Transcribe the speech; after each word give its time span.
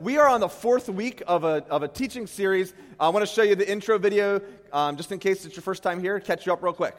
we 0.00 0.16
are 0.16 0.28
on 0.28 0.40
the 0.40 0.48
fourth 0.48 0.88
week 0.88 1.22
of 1.26 1.44
a, 1.44 1.64
of 1.68 1.82
a 1.82 1.88
teaching 1.88 2.26
series. 2.26 2.72
I 3.00 3.08
want 3.08 3.26
to 3.26 3.32
show 3.32 3.42
you 3.42 3.54
the 3.54 3.68
intro 3.68 3.98
video, 3.98 4.40
um, 4.72 4.96
just 4.96 5.10
in 5.10 5.18
case 5.18 5.44
it's 5.44 5.56
your 5.56 5.62
first 5.62 5.82
time 5.82 6.00
here, 6.00 6.20
catch 6.20 6.46
you 6.46 6.52
up 6.52 6.62
real 6.62 6.72
quick. 6.72 6.96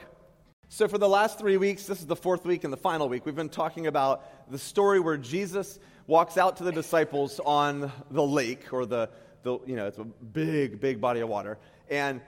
So, 0.67 0.87
for 0.87 0.97
the 0.97 1.07
last 1.07 1.39
three 1.39 1.57
weeks, 1.57 1.85
this 1.85 1.99
is 1.99 2.05
the 2.05 2.15
fourth 2.15 2.45
week 2.45 2.63
and 2.63 2.73
the 2.73 2.77
final 2.77 3.09
week, 3.09 3.25
we've 3.25 3.35
been 3.35 3.49
talking 3.49 3.87
about 3.87 4.51
the 4.51 4.59
story 4.59 4.99
where 4.99 5.17
Jesus 5.17 5.79
walks 6.07 6.37
out 6.37 6.57
to 6.57 6.63
the 6.63 6.71
disciples 6.71 7.39
on 7.45 7.91
the 8.11 8.23
lake, 8.23 8.71
or 8.73 8.85
the, 8.85 9.09
the 9.43 9.59
you 9.65 9.75
know, 9.75 9.87
it's 9.87 9.97
a 9.97 10.03
big, 10.03 10.79
big 10.79 10.99
body 10.99 11.21
of 11.21 11.29
water. 11.29 11.57
And 11.89 12.21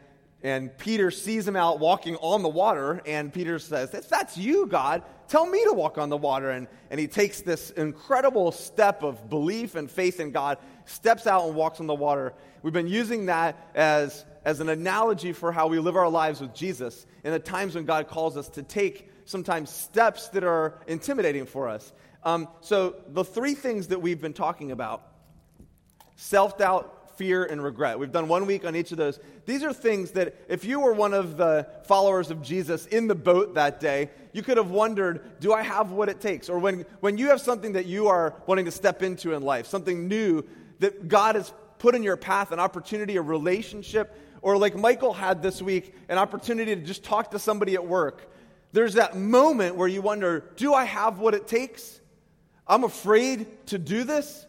and 0.44 0.76
Peter 0.78 1.12
sees 1.12 1.48
him 1.48 1.56
out 1.56 1.80
walking 1.80 2.16
on 2.16 2.42
the 2.42 2.50
water, 2.50 3.02
and 3.06 3.32
Peter 3.32 3.60
says, 3.60 3.94
If 3.94 4.10
that's 4.10 4.38
you, 4.38 4.66
God, 4.66 5.04
tell 5.32 5.46
me 5.46 5.64
to 5.64 5.72
walk 5.72 5.98
on 5.98 6.10
the 6.10 6.18
water. 6.18 6.50
And, 6.50 6.68
and 6.90 7.00
he 7.00 7.08
takes 7.08 7.40
this 7.40 7.70
incredible 7.72 8.52
step 8.52 9.02
of 9.02 9.30
belief 9.30 9.76
and 9.76 9.90
faith 9.90 10.20
in 10.20 10.32
God, 10.32 10.58
steps 10.84 11.26
out 11.26 11.46
and 11.46 11.56
walks 11.56 11.80
on 11.80 11.88
the 11.88 11.96
water. 11.96 12.34
We've 12.62 12.74
been 12.74 12.90
using 12.90 13.28
that 13.28 13.72
as, 13.74 14.26
as 14.44 14.60
an 14.60 14.68
analogy 14.68 15.32
for 15.32 15.54
how 15.54 15.68
we 15.68 15.80
live 15.80 15.96
our 15.96 16.10
lives 16.10 16.42
with 16.42 16.54
Jesus 16.54 17.06
in 17.24 17.32
the 17.32 17.40
times 17.40 17.76
when 17.76 17.86
God 17.86 18.10
calls 18.10 18.36
us 18.36 18.50
to 18.50 18.64
take 18.64 19.10
sometimes 19.24 19.70
steps 19.70 20.28
that 20.30 20.44
are 20.44 20.78
intimidating 20.86 21.46
for 21.46 21.70
us. 21.70 21.94
Um, 22.24 22.50
so, 22.60 22.98
the 23.08 23.24
three 23.24 23.56
things 23.56 23.88
that 23.88 24.00
we've 24.00 24.22
been 24.22 24.34
talking 24.34 24.72
about 24.72 25.02
self 26.18 26.58
doubt, 26.58 27.01
fear, 27.22 27.44
and 27.44 27.64
regret. 27.64 28.00
We've 28.00 28.12
done 28.12 28.28
one 28.28 28.48
week 28.48 28.66
on 28.66 28.76
each 28.76 28.92
of 28.92 28.98
those. 28.98 29.20
These 29.46 29.62
are 29.62 29.72
things 29.72 30.10
that, 30.14 30.34
if 30.50 30.66
you 30.66 30.80
were 30.80 30.92
one 30.92 31.14
of 31.14 31.38
the 31.38 31.68
followers 31.84 32.32
of 32.32 32.42
Jesus 32.42 32.88
in 32.88 33.08
the 33.08 33.14
boat 33.14 33.54
that 33.54 33.80
day, 33.80 34.10
you 34.34 34.42
could 34.42 34.58
have 34.58 34.72
wondered, 34.72 35.40
do 35.40 35.54
I 35.54 35.62
have 35.62 35.92
what 35.92 36.10
it 36.10 36.20
takes? 36.20 36.50
Or 36.50 36.58
when, 36.58 36.84
when 37.00 37.20
you 37.20 37.30
have 37.30 37.40
something 37.40 37.74
that 37.74 37.86
you 37.86 38.08
are 38.08 38.34
wanting 38.48 38.66
to 38.66 38.72
step 38.72 39.04
into 39.04 39.34
in 39.34 39.44
life, 39.44 39.68
something 39.68 40.08
new 40.08 40.44
that 40.80 41.10
God 41.10 41.36
has 41.36 41.54
put 41.78 41.94
in 41.94 42.02
your 42.02 42.18
path, 42.18 42.52
an 42.52 42.60
opportunity, 42.60 43.18
a 43.18 43.22
relationship, 43.22 44.18
or 44.42 44.58
like 44.58 44.76
Michael 44.76 45.14
had 45.14 45.44
this 45.44 45.62
week, 45.62 45.94
an 46.10 46.18
opportunity 46.18 46.76
to 46.76 46.82
just 46.82 47.04
talk 47.04 47.30
to 47.30 47.38
somebody 47.38 47.76
at 47.76 47.86
work. 47.86 48.34
There's 48.72 48.96
that 48.96 49.16
moment 49.16 49.76
where 49.76 49.88
you 49.88 50.02
wonder, 50.02 50.50
do 50.56 50.74
I 50.74 50.86
have 50.86 51.20
what 51.20 51.36
it 51.36 51.46
takes? 51.46 52.02
I'm 52.66 52.84
afraid 52.84 53.68
to 53.68 53.78
do 53.78 54.06
this. 54.06 54.48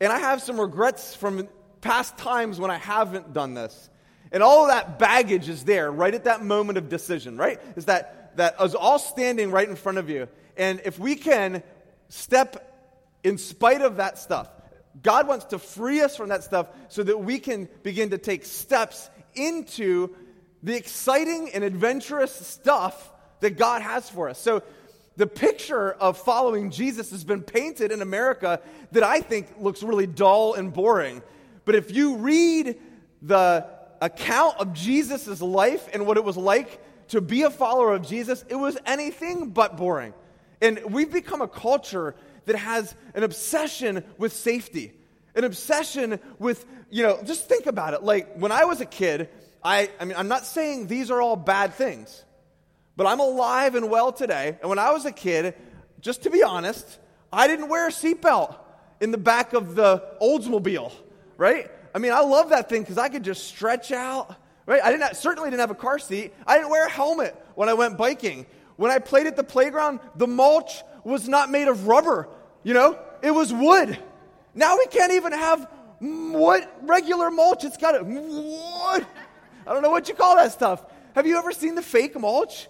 And 0.00 0.12
I 0.12 0.20
have 0.20 0.40
some 0.40 0.60
regrets 0.60 1.16
from 1.16 1.48
past 1.80 2.18
times 2.18 2.58
when 2.58 2.70
I 2.70 2.78
haven't 2.78 3.32
done 3.32 3.54
this. 3.54 3.90
And 4.30 4.42
all 4.42 4.62
of 4.62 4.68
that 4.68 4.98
baggage 4.98 5.48
is 5.48 5.64
there 5.64 5.90
right 5.90 6.14
at 6.14 6.24
that 6.24 6.44
moment 6.44 6.78
of 6.78 6.88
decision, 6.88 7.36
right? 7.36 7.60
Is 7.76 7.86
that 7.86 8.36
that 8.36 8.56
is 8.60 8.74
all 8.74 8.98
standing 8.98 9.50
right 9.50 9.68
in 9.68 9.76
front 9.76 9.98
of 9.98 10.10
you. 10.10 10.28
And 10.56 10.80
if 10.84 10.98
we 10.98 11.14
can 11.14 11.62
step 12.08 12.64
in 13.22 13.38
spite 13.38 13.82
of 13.82 13.96
that 13.96 14.18
stuff, 14.18 14.48
God 15.02 15.28
wants 15.28 15.46
to 15.46 15.58
free 15.58 16.00
us 16.00 16.16
from 16.16 16.30
that 16.30 16.44
stuff 16.44 16.68
so 16.88 17.02
that 17.02 17.18
we 17.18 17.38
can 17.38 17.68
begin 17.82 18.10
to 18.10 18.18
take 18.18 18.44
steps 18.44 19.08
into 19.34 20.14
the 20.62 20.76
exciting 20.76 21.50
and 21.54 21.62
adventurous 21.62 22.34
stuff 22.34 23.12
that 23.40 23.56
God 23.56 23.82
has 23.82 24.08
for 24.10 24.28
us. 24.28 24.38
So 24.38 24.62
the 25.16 25.26
picture 25.26 25.92
of 25.92 26.16
following 26.18 26.70
Jesus 26.70 27.10
has 27.10 27.24
been 27.24 27.42
painted 27.42 27.92
in 27.92 28.02
America 28.02 28.60
that 28.92 29.02
I 29.02 29.20
think 29.20 29.48
looks 29.58 29.82
really 29.82 30.06
dull 30.06 30.54
and 30.54 30.72
boring. 30.72 31.22
But 31.68 31.74
if 31.74 31.94
you 31.94 32.16
read 32.16 32.78
the 33.20 33.66
account 34.00 34.56
of 34.56 34.72
Jesus' 34.72 35.42
life 35.42 35.86
and 35.92 36.06
what 36.06 36.16
it 36.16 36.24
was 36.24 36.38
like 36.38 36.80
to 37.08 37.20
be 37.20 37.42
a 37.42 37.50
follower 37.50 37.92
of 37.92 38.08
Jesus, 38.08 38.42
it 38.48 38.54
was 38.54 38.78
anything 38.86 39.50
but 39.50 39.76
boring. 39.76 40.14
And 40.62 40.80
we've 40.88 41.12
become 41.12 41.42
a 41.42 41.46
culture 41.46 42.14
that 42.46 42.56
has 42.56 42.94
an 43.12 43.22
obsession 43.22 44.02
with 44.16 44.32
safety, 44.32 44.94
an 45.34 45.44
obsession 45.44 46.18
with, 46.38 46.64
you 46.88 47.02
know, 47.02 47.20
just 47.22 47.50
think 47.50 47.66
about 47.66 47.92
it. 47.92 48.02
Like 48.02 48.36
when 48.36 48.50
I 48.50 48.64
was 48.64 48.80
a 48.80 48.86
kid, 48.86 49.28
I, 49.62 49.90
I 50.00 50.06
mean, 50.06 50.16
I'm 50.16 50.28
not 50.28 50.46
saying 50.46 50.86
these 50.86 51.10
are 51.10 51.20
all 51.20 51.36
bad 51.36 51.74
things. 51.74 52.24
But 52.96 53.06
I'm 53.06 53.20
alive 53.20 53.74
and 53.74 53.90
well 53.90 54.10
today. 54.10 54.56
And 54.62 54.70
when 54.70 54.78
I 54.78 54.92
was 54.92 55.04
a 55.04 55.12
kid, 55.12 55.54
just 56.00 56.22
to 56.22 56.30
be 56.30 56.42
honest, 56.42 56.98
I 57.30 57.46
didn't 57.46 57.68
wear 57.68 57.88
a 57.88 57.90
seatbelt 57.90 58.56
in 59.02 59.10
the 59.10 59.18
back 59.18 59.52
of 59.52 59.74
the 59.74 60.02
Oldsmobile, 60.22 60.92
right? 61.38 61.70
I 61.94 61.98
mean, 61.98 62.12
I 62.12 62.20
love 62.20 62.50
that 62.50 62.68
thing 62.68 62.82
because 62.82 62.98
I 62.98 63.08
could 63.08 63.22
just 63.22 63.46
stretch 63.46 63.90
out, 63.90 64.36
right? 64.66 64.82
I 64.82 64.90
didn't 64.90 65.04
have, 65.04 65.16
certainly 65.16 65.48
didn't 65.48 65.60
have 65.60 65.70
a 65.70 65.74
car 65.74 65.98
seat. 65.98 66.34
I 66.46 66.56
didn't 66.58 66.68
wear 66.68 66.86
a 66.86 66.90
helmet 66.90 67.34
when 67.54 67.70
I 67.70 67.74
went 67.74 67.96
biking. 67.96 68.44
When 68.76 68.90
I 68.90 68.98
played 68.98 69.26
at 69.26 69.36
the 69.36 69.44
playground, 69.44 70.00
the 70.14 70.26
mulch 70.26 70.82
was 71.02 71.26
not 71.26 71.50
made 71.50 71.68
of 71.68 71.88
rubber, 71.88 72.28
you 72.62 72.74
know? 72.74 72.98
It 73.22 73.30
was 73.30 73.52
wood. 73.52 73.98
Now 74.54 74.76
we 74.76 74.86
can't 74.86 75.12
even 75.12 75.32
have 75.32 75.66
what 76.00 76.78
regular 76.82 77.30
mulch. 77.30 77.64
It's 77.64 77.78
got 77.78 77.98
a 77.98 78.04
wood. 78.04 79.06
I 79.66 79.72
don't 79.72 79.82
know 79.82 79.90
what 79.90 80.08
you 80.08 80.14
call 80.14 80.36
that 80.36 80.52
stuff. 80.52 80.84
Have 81.14 81.26
you 81.26 81.38
ever 81.38 81.52
seen 81.52 81.74
the 81.74 81.82
fake 81.82 82.18
mulch? 82.18 82.68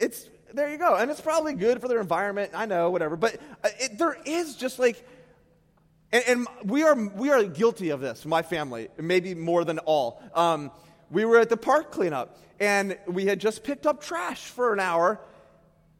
it's 0.00 0.28
there 0.52 0.68
you 0.68 0.78
go. 0.78 0.96
And 0.96 1.10
it's 1.10 1.20
probably 1.20 1.52
good 1.52 1.80
for 1.80 1.86
their 1.86 2.00
environment. 2.00 2.50
I 2.54 2.66
know, 2.66 2.90
whatever. 2.90 3.14
But 3.14 3.36
uh, 3.62 3.68
it, 3.78 3.98
there 3.98 4.16
is 4.24 4.56
just 4.56 4.80
like, 4.80 5.06
and, 6.12 6.24
and, 6.26 6.48
we, 6.64 6.82
are, 6.82 6.94
we 6.94 7.30
are 7.30 7.44
guilty 7.44 7.90
of 7.90 8.00
this, 8.00 8.24
my 8.24 8.42
family, 8.42 8.88
maybe 8.98 9.34
more 9.34 9.64
than 9.64 9.78
all. 9.80 10.22
Um, 10.34 10.70
we 11.10 11.24
were 11.24 11.38
at 11.38 11.48
the 11.48 11.56
park 11.56 11.92
cleanup, 11.92 12.36
and 12.58 12.98
we 13.06 13.26
had 13.26 13.40
just 13.40 13.64
picked 13.64 13.86
up 13.86 14.02
trash 14.02 14.46
for 14.46 14.72
an 14.72 14.80
hour, 14.80 15.20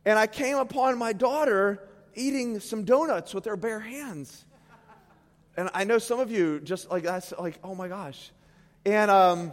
and 0.05 0.19
I 0.19 0.27
came 0.27 0.57
upon 0.57 0.99
my 0.99 1.13
daughter 1.13 1.89
eating 2.15 2.61
some 2.61 2.85
donuts 2.85 3.35
with 3.35 3.45
her 3.45 3.57
bare 3.57 3.81
hands. 3.81 4.45
And 5.57 5.69
I 5.75 5.85
know 5.85 5.99
some 5.99 6.21
of 6.21 6.31
you 6.31 6.61
just 6.61 6.91
like 6.91 7.05
that's 7.05 7.33
like, 7.39 7.59
oh 7.63 7.75
my 7.75 7.89
gosh. 7.89 8.31
And 8.87 9.11
um, 9.11 9.53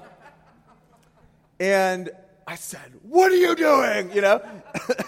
and 1.60 2.12
I 2.48 2.56
said, 2.56 2.94
What 3.04 3.32
are 3.32 3.36
you 3.36 3.56
doing? 3.56 4.12
You 4.14 4.22
know? 4.22 4.42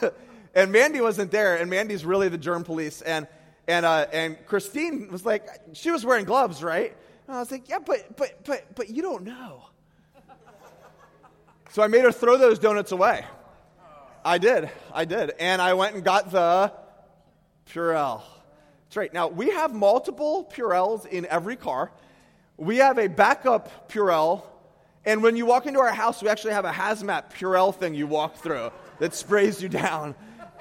and 0.56 0.72
Mandy 0.72 1.00
wasn't 1.00 1.31
there, 1.31 1.56
and 1.56 1.70
Mandy's 1.70 2.06
really 2.06 2.28
the 2.28 2.38
germ 2.38 2.64
police. 2.64 3.02
And, 3.02 3.28
and, 3.69 3.85
uh, 3.85 4.07
and 4.12 4.38
Christine 4.46 5.09
was 5.12 5.25
like, 5.25 5.47
She 5.74 5.91
was 5.91 6.06
wearing 6.06 6.25
gloves, 6.25 6.63
right? 6.63 6.96
And 7.28 7.35
I 7.35 7.40
was 7.40 7.52
like, 7.52 7.69
Yeah, 7.69 7.80
but, 7.80 8.18
but, 8.18 8.44
but, 8.44 8.75
but 8.75 8.90
you 8.90 9.02
don't 9.02 9.24
know. 9.24 9.66
So 11.72 11.84
I 11.84 11.88
made 11.88 12.03
her 12.03 12.12
throw 12.12 12.38
those 12.38 12.57
donuts 12.57 12.91
away. 12.91 13.24
I 14.25 14.40
did. 14.40 14.69
I 14.91 15.06
did. 15.06 15.34
And 15.40 15.62
I 15.62 15.75
went 15.75 15.96
and 15.96 16.03
got 16.03 16.31
the 16.31 16.74
Purell. 17.72 18.24
That's 18.88 18.97
right. 18.97 19.13
Now, 19.13 19.28
we 19.28 19.52
have 19.52 19.74
multiple 19.74 20.51
Purells 20.51 21.06
in 21.06 21.28
every 21.28 21.56
car. 21.56 21.91
We 22.57 22.78
have 22.78 22.97
a 22.97 23.07
backup 23.07 23.90
Purell 23.90 24.44
and 25.06 25.24
when 25.24 25.36
you 25.36 25.46
walk 25.46 25.66
into 25.66 25.80
our 25.80 25.94
house, 25.94 26.22
we 26.22 26.30
actually 26.30 26.53
have 26.53 26.66
a 26.66 26.72
hazmat 26.72 27.31
Purell 27.31 27.74
thing 27.74 27.96
you 27.96 28.06
walk 28.06 28.36
through 28.36 28.72
that 29.00 29.16
sprays 29.16 29.62
you 29.62 29.69
down, 29.69 30.13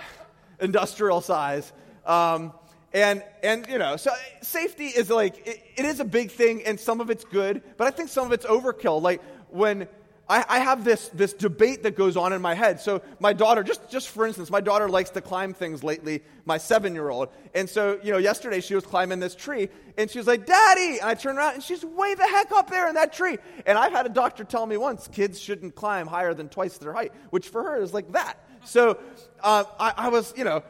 industrial 0.60 1.20
size. 1.20 1.72
Um, 2.06 2.52
and, 2.92 3.22
and, 3.42 3.66
you 3.68 3.78
know, 3.78 3.96
so 3.96 4.10
safety 4.40 4.86
is 4.86 5.10
like, 5.10 5.46
it, 5.46 5.62
it 5.76 5.84
is 5.84 6.00
a 6.00 6.04
big 6.04 6.30
thing, 6.30 6.62
and 6.64 6.80
some 6.80 7.00
of 7.00 7.10
it's 7.10 7.24
good, 7.24 7.62
but 7.76 7.86
I 7.86 7.90
think 7.90 8.08
some 8.08 8.26
of 8.26 8.32
it's 8.32 8.46
overkill. 8.46 9.02
Like 9.02 9.22
when 9.50 9.88
I, 10.28 10.44
I, 10.46 10.58
have 10.58 10.84
this, 10.84 11.08
this 11.08 11.32
debate 11.32 11.84
that 11.84 11.96
goes 11.96 12.16
on 12.16 12.34
in 12.34 12.42
my 12.42 12.54
head. 12.54 12.80
So, 12.80 13.00
my 13.18 13.32
daughter, 13.32 13.62
just, 13.62 13.88
just 13.90 14.08
for 14.10 14.26
instance, 14.26 14.50
my 14.50 14.60
daughter 14.60 14.88
likes 14.88 15.10
to 15.10 15.22
climb 15.22 15.54
things 15.54 15.82
lately, 15.82 16.22
my 16.44 16.58
seven 16.58 16.92
year 16.92 17.08
old. 17.08 17.30
And 17.54 17.68
so, 17.68 17.98
you 18.02 18.12
know, 18.12 18.18
yesterday 18.18 18.60
she 18.60 18.74
was 18.74 18.84
climbing 18.84 19.20
this 19.20 19.34
tree 19.34 19.70
and 19.96 20.10
she 20.10 20.18
was 20.18 20.26
like, 20.26 20.44
Daddy! 20.44 20.98
And 20.98 21.08
I 21.08 21.14
turned 21.14 21.38
around 21.38 21.54
and 21.54 21.62
she's 21.62 21.82
way 21.82 22.14
the 22.14 22.26
heck 22.26 22.52
up 22.52 22.68
there 22.68 22.88
in 22.88 22.94
that 22.96 23.14
tree. 23.14 23.38
And 23.64 23.78
I've 23.78 23.92
had 23.92 24.04
a 24.04 24.10
doctor 24.10 24.44
tell 24.44 24.66
me 24.66 24.76
once 24.76 25.08
kids 25.08 25.40
shouldn't 25.40 25.74
climb 25.74 26.06
higher 26.06 26.34
than 26.34 26.50
twice 26.50 26.76
their 26.76 26.92
height, 26.92 27.12
which 27.30 27.48
for 27.48 27.62
her 27.62 27.80
is 27.80 27.94
like 27.94 28.12
that. 28.12 28.38
So, 28.64 28.98
uh, 29.42 29.64
I, 29.80 29.94
I 29.96 30.08
was, 30.10 30.34
you 30.36 30.44
know, 30.44 30.62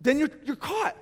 then 0.00 0.18
you're, 0.20 0.30
you're 0.44 0.54
caught. 0.54 0.96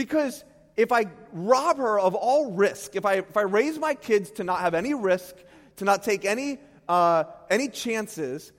Because 0.00 0.44
if 0.78 0.92
I 0.92 1.08
rob 1.30 1.76
her 1.76 2.00
of 2.00 2.14
all 2.14 2.52
risk, 2.52 2.96
if 2.96 3.04
I, 3.04 3.16
if 3.16 3.36
I 3.36 3.42
raise 3.42 3.78
my 3.78 3.92
kids 3.92 4.30
to 4.30 4.44
not 4.44 4.60
have 4.60 4.72
any 4.72 4.94
risk, 4.94 5.36
to 5.76 5.84
not 5.84 6.02
take 6.02 6.24
any 6.24 6.58
uh, 6.88 7.24
any 7.50 7.68
chances, 7.68 8.50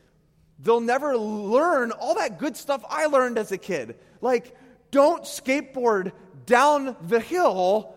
they'll 0.59 0.79
never 0.79 1.17
learn 1.17 1.89
all 1.93 2.13
that 2.13 2.37
good 2.37 2.55
stuff 2.55 2.85
I 2.87 3.07
learned 3.07 3.39
as 3.39 3.51
a 3.51 3.57
kid. 3.57 3.97
Like, 4.21 4.55
don't 4.91 5.23
skateboard 5.23 6.11
down 6.45 6.95
the 7.07 7.19
hill 7.19 7.95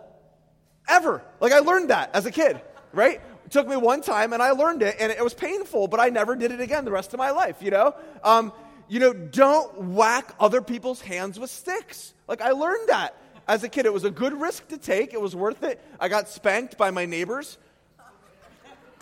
ever. 0.88 1.22
Like, 1.38 1.52
I 1.52 1.58
learned 1.58 1.90
that 1.90 2.14
as 2.14 2.24
a 2.24 2.30
kid, 2.30 2.62
right? 2.94 3.20
It 3.44 3.50
took 3.50 3.68
me 3.68 3.76
one 3.76 4.00
time 4.00 4.32
and 4.32 4.42
I 4.42 4.52
learned 4.52 4.80
it 4.80 4.96
and 4.98 5.12
it 5.12 5.22
was 5.22 5.34
painful, 5.34 5.88
but 5.88 6.00
I 6.00 6.08
never 6.08 6.34
did 6.34 6.50
it 6.50 6.62
again 6.62 6.86
the 6.86 6.92
rest 6.92 7.12
of 7.12 7.18
my 7.18 7.30
life, 7.30 7.56
you 7.60 7.70
know? 7.70 7.94
Um, 8.22 8.54
you 8.88 9.00
know, 9.00 9.12
don't 9.12 9.92
whack 9.92 10.34
other 10.40 10.62
people's 10.62 11.02
hands 11.02 11.38
with 11.38 11.50
sticks. 11.50 12.14
Like, 12.26 12.40
I 12.40 12.52
learned 12.52 12.88
that 12.88 13.14
as 13.46 13.64
a 13.64 13.68
kid. 13.68 13.86
It 13.86 13.92
was 13.92 14.04
a 14.04 14.10
good 14.10 14.32
risk 14.40 14.68
to 14.68 14.78
take, 14.78 15.14
it 15.14 15.20
was 15.20 15.34
worth 15.34 15.62
it. 15.62 15.80
I 16.00 16.08
got 16.08 16.28
spanked 16.28 16.76
by 16.78 16.90
my 16.90 17.06
neighbors 17.06 17.58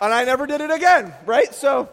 and 0.01 0.13
I 0.13 0.25
never 0.25 0.45
did 0.45 0.61
it 0.61 0.71
again, 0.71 1.13
right? 1.25 1.53
So, 1.53 1.89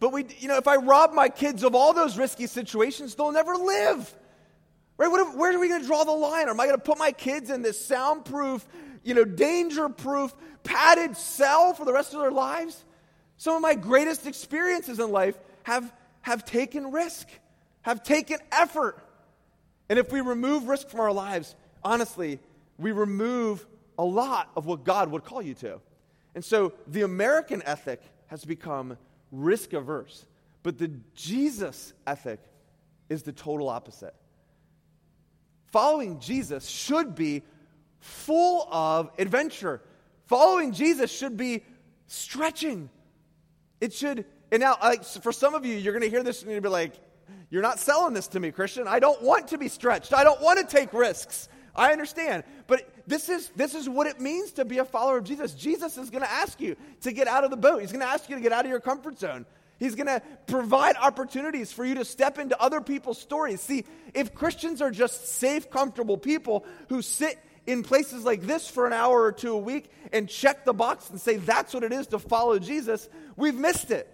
but 0.00 0.12
we, 0.12 0.26
you 0.38 0.48
know, 0.48 0.56
if 0.56 0.66
I 0.66 0.76
rob 0.76 1.12
my 1.12 1.28
kids 1.28 1.62
of 1.62 1.74
all 1.74 1.92
those 1.92 2.16
risky 2.16 2.46
situations, 2.46 3.14
they'll 3.14 3.32
never 3.32 3.54
live. 3.54 4.14
Right? 4.98 5.10
What 5.10 5.36
where 5.36 5.54
are 5.54 5.58
we 5.58 5.68
going 5.68 5.82
to 5.82 5.86
draw 5.86 6.04
the 6.04 6.12
line? 6.12 6.48
Am 6.48 6.58
I 6.58 6.66
going 6.66 6.78
to 6.78 6.82
put 6.82 6.98
my 6.98 7.12
kids 7.12 7.50
in 7.50 7.60
this 7.60 7.84
soundproof, 7.84 8.66
you 9.04 9.14
know, 9.14 9.24
danger-proof, 9.24 10.34
padded 10.64 11.16
cell 11.16 11.74
for 11.74 11.84
the 11.84 11.92
rest 11.92 12.14
of 12.14 12.20
their 12.20 12.30
lives? 12.30 12.82
Some 13.36 13.56
of 13.56 13.62
my 13.62 13.74
greatest 13.74 14.26
experiences 14.26 14.98
in 14.98 15.10
life 15.10 15.38
have, 15.64 15.92
have 16.22 16.46
taken 16.46 16.92
risk, 16.92 17.28
have 17.82 18.02
taken 18.02 18.38
effort. 18.50 18.98
And 19.88 19.98
if 19.98 20.10
we 20.10 20.20
remove 20.20 20.68
risk 20.68 20.88
from 20.88 21.00
our 21.00 21.12
lives, 21.12 21.54
honestly, 21.84 22.40
we 22.78 22.92
remove 22.92 23.66
a 23.98 24.04
lot 24.04 24.50
of 24.56 24.66
what 24.66 24.84
God 24.84 25.10
would 25.10 25.24
call 25.24 25.40
you 25.40 25.54
to. 25.54 25.80
And 26.34 26.44
so 26.44 26.72
the 26.86 27.02
American 27.02 27.62
ethic 27.64 28.02
has 28.26 28.44
become 28.44 28.98
risk 29.32 29.72
averse, 29.72 30.26
but 30.62 30.78
the 30.78 30.90
Jesus 31.14 31.92
ethic 32.06 32.40
is 33.08 33.22
the 33.22 33.32
total 33.32 33.68
opposite. 33.68 34.14
Following 35.72 36.20
Jesus 36.20 36.66
should 36.66 37.14
be 37.14 37.42
full 38.00 38.68
of 38.70 39.10
adventure. 39.18 39.80
Following 40.26 40.72
Jesus 40.72 41.10
should 41.10 41.36
be 41.36 41.64
stretching. 42.06 42.90
It 43.80 43.92
should, 43.92 44.24
and 44.50 44.60
now, 44.60 44.76
like, 44.82 45.04
for 45.04 45.32
some 45.32 45.54
of 45.54 45.64
you, 45.64 45.76
you're 45.76 45.92
going 45.92 46.02
to 46.02 46.10
hear 46.10 46.22
this 46.22 46.42
and 46.42 46.50
you're 46.50 46.60
going 46.60 46.62
to 46.62 46.68
be 46.68 46.72
like, 46.72 47.05
you're 47.50 47.62
not 47.62 47.78
selling 47.78 48.14
this 48.14 48.28
to 48.28 48.40
me, 48.40 48.50
Christian. 48.50 48.88
I 48.88 48.98
don't 48.98 49.22
want 49.22 49.48
to 49.48 49.58
be 49.58 49.68
stretched. 49.68 50.12
I 50.12 50.24
don't 50.24 50.40
want 50.40 50.58
to 50.58 50.76
take 50.76 50.92
risks. 50.92 51.48
I 51.74 51.92
understand. 51.92 52.44
But 52.66 52.88
this 53.06 53.28
is, 53.28 53.48
this 53.54 53.74
is 53.74 53.88
what 53.88 54.06
it 54.06 54.20
means 54.20 54.52
to 54.52 54.64
be 54.64 54.78
a 54.78 54.84
follower 54.84 55.18
of 55.18 55.24
Jesus. 55.24 55.52
Jesus 55.52 55.96
is 55.98 56.10
going 56.10 56.24
to 56.24 56.30
ask 56.30 56.60
you 56.60 56.76
to 57.02 57.12
get 57.12 57.28
out 57.28 57.44
of 57.44 57.50
the 57.50 57.56
boat, 57.56 57.80
He's 57.80 57.92
going 57.92 58.00
to 58.00 58.08
ask 58.08 58.28
you 58.28 58.36
to 58.36 58.42
get 58.42 58.52
out 58.52 58.64
of 58.64 58.70
your 58.70 58.80
comfort 58.80 59.18
zone. 59.18 59.46
He's 59.78 59.94
going 59.94 60.06
to 60.06 60.22
provide 60.46 60.96
opportunities 60.96 61.70
for 61.70 61.84
you 61.84 61.96
to 61.96 62.04
step 62.04 62.38
into 62.38 62.60
other 62.60 62.80
people's 62.80 63.20
stories. 63.20 63.60
See, 63.60 63.84
if 64.14 64.34
Christians 64.34 64.80
are 64.80 64.90
just 64.90 65.28
safe, 65.28 65.70
comfortable 65.70 66.16
people 66.16 66.64
who 66.88 67.02
sit 67.02 67.38
in 67.66 67.82
places 67.82 68.24
like 68.24 68.42
this 68.42 68.68
for 68.68 68.86
an 68.86 68.94
hour 68.94 69.22
or 69.22 69.32
two 69.32 69.52
a 69.52 69.58
week 69.58 69.90
and 70.14 70.30
check 70.30 70.64
the 70.64 70.72
box 70.72 71.10
and 71.10 71.20
say 71.20 71.36
that's 71.36 71.74
what 71.74 71.84
it 71.84 71.92
is 71.92 72.06
to 72.08 72.18
follow 72.18 72.58
Jesus, 72.58 73.06
we've 73.36 73.54
missed 73.54 73.90
it. 73.90 74.10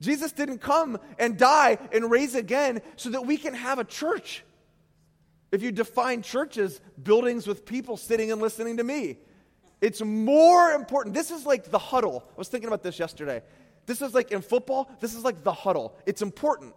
Jesus 0.00 0.32
didn't 0.32 0.58
come 0.58 0.98
and 1.18 1.36
die 1.36 1.78
and 1.92 2.10
raise 2.10 2.34
again 2.34 2.80
so 2.96 3.10
that 3.10 3.26
we 3.26 3.36
can 3.36 3.54
have 3.54 3.78
a 3.78 3.84
church. 3.84 4.44
If 5.50 5.62
you 5.62 5.72
define 5.72 6.22
churches, 6.22 6.80
buildings 7.02 7.46
with 7.46 7.64
people 7.64 7.96
sitting 7.96 8.30
and 8.30 8.40
listening 8.40 8.76
to 8.76 8.84
me, 8.84 9.18
it's 9.80 10.02
more 10.02 10.72
important. 10.72 11.14
This 11.14 11.30
is 11.30 11.46
like 11.46 11.70
the 11.70 11.78
huddle. 11.78 12.24
I 12.28 12.34
was 12.36 12.48
thinking 12.48 12.68
about 12.68 12.82
this 12.82 12.98
yesterday. 12.98 13.42
This 13.86 14.02
is 14.02 14.12
like 14.12 14.32
in 14.32 14.42
football, 14.42 14.90
this 15.00 15.14
is 15.14 15.24
like 15.24 15.42
the 15.42 15.52
huddle. 15.52 15.96
It's 16.04 16.20
important. 16.20 16.74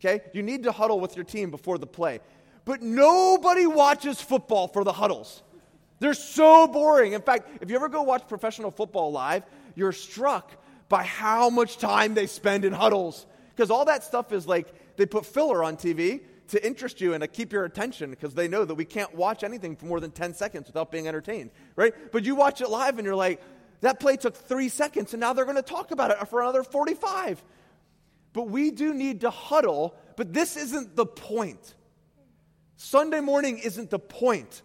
Okay? 0.00 0.22
You 0.32 0.42
need 0.42 0.62
to 0.64 0.72
huddle 0.72 1.00
with 1.00 1.16
your 1.16 1.24
team 1.24 1.50
before 1.50 1.78
the 1.78 1.86
play. 1.86 2.20
But 2.64 2.82
nobody 2.82 3.66
watches 3.66 4.20
football 4.20 4.68
for 4.68 4.84
the 4.84 4.92
huddles. 4.92 5.42
They're 5.98 6.14
so 6.14 6.66
boring. 6.66 7.14
In 7.14 7.22
fact, 7.22 7.48
if 7.60 7.70
you 7.70 7.76
ever 7.76 7.88
go 7.88 8.02
watch 8.02 8.28
professional 8.28 8.70
football 8.70 9.12
live, 9.12 9.44
you're 9.74 9.92
struck 9.92 10.52
by 10.88 11.02
how 11.02 11.50
much 11.50 11.78
time 11.78 12.14
they 12.14 12.26
spend 12.26 12.64
in 12.64 12.72
huddles. 12.72 13.26
Because 13.54 13.70
all 13.70 13.86
that 13.86 14.04
stuff 14.04 14.32
is 14.32 14.46
like 14.46 14.72
they 14.96 15.06
put 15.06 15.26
filler 15.26 15.64
on 15.64 15.76
TV 15.76 16.20
to 16.48 16.64
interest 16.64 17.00
you 17.00 17.12
and 17.14 17.22
to 17.22 17.28
keep 17.28 17.52
your 17.52 17.64
attention 17.64 18.10
because 18.10 18.34
they 18.34 18.48
know 18.48 18.64
that 18.64 18.74
we 18.74 18.84
can't 18.84 19.14
watch 19.14 19.42
anything 19.42 19.76
for 19.76 19.86
more 19.86 20.00
than 20.00 20.10
10 20.10 20.34
seconds 20.34 20.68
without 20.68 20.90
being 20.90 21.08
entertained, 21.08 21.50
right? 21.74 21.92
But 22.12 22.24
you 22.24 22.34
watch 22.34 22.60
it 22.60 22.68
live 22.68 22.98
and 22.98 23.04
you're 23.04 23.16
like, 23.16 23.40
that 23.80 24.00
play 24.00 24.16
took 24.16 24.36
three 24.36 24.68
seconds 24.68 25.12
and 25.12 25.20
now 25.20 25.32
they're 25.32 25.44
going 25.44 25.56
to 25.56 25.62
talk 25.62 25.90
about 25.90 26.10
it 26.10 26.28
for 26.28 26.40
another 26.40 26.62
45. 26.62 27.42
But 28.32 28.48
we 28.48 28.70
do 28.70 28.94
need 28.94 29.22
to 29.22 29.30
huddle, 29.30 29.94
but 30.16 30.32
this 30.32 30.56
isn't 30.56 30.94
the 30.94 31.06
point. 31.06 31.74
Sunday 32.76 33.20
morning 33.20 33.58
isn't 33.58 33.90
the 33.90 33.98
point. 33.98 34.62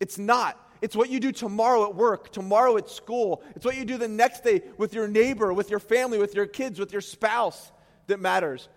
It's 0.00 0.18
not. 0.18 0.58
It's 0.84 0.94
what 0.94 1.08
you 1.08 1.18
do 1.18 1.32
tomorrow 1.32 1.84
at 1.84 1.94
work, 1.94 2.30
tomorrow 2.30 2.76
at 2.76 2.90
school. 2.90 3.42
It's 3.56 3.64
what 3.64 3.74
you 3.74 3.86
do 3.86 3.96
the 3.96 4.06
next 4.06 4.44
day 4.44 4.60
with 4.76 4.92
your 4.92 5.08
neighbor, 5.08 5.50
with 5.50 5.70
your 5.70 5.78
family, 5.78 6.18
with 6.18 6.34
your 6.34 6.44
kids, 6.44 6.78
with 6.78 6.92
your 6.92 7.00
spouse 7.00 7.72
that 8.06 8.20
matters. 8.20 8.68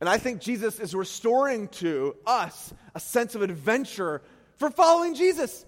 And 0.00 0.08
I 0.08 0.16
think 0.16 0.40
Jesus 0.40 0.80
is 0.80 0.94
restoring 0.94 1.68
to 1.68 2.16
us 2.24 2.72
a 2.94 3.00
sense 3.00 3.34
of 3.34 3.42
adventure 3.42 4.22
for 4.56 4.70
following 4.70 5.14
Jesus. 5.14 5.66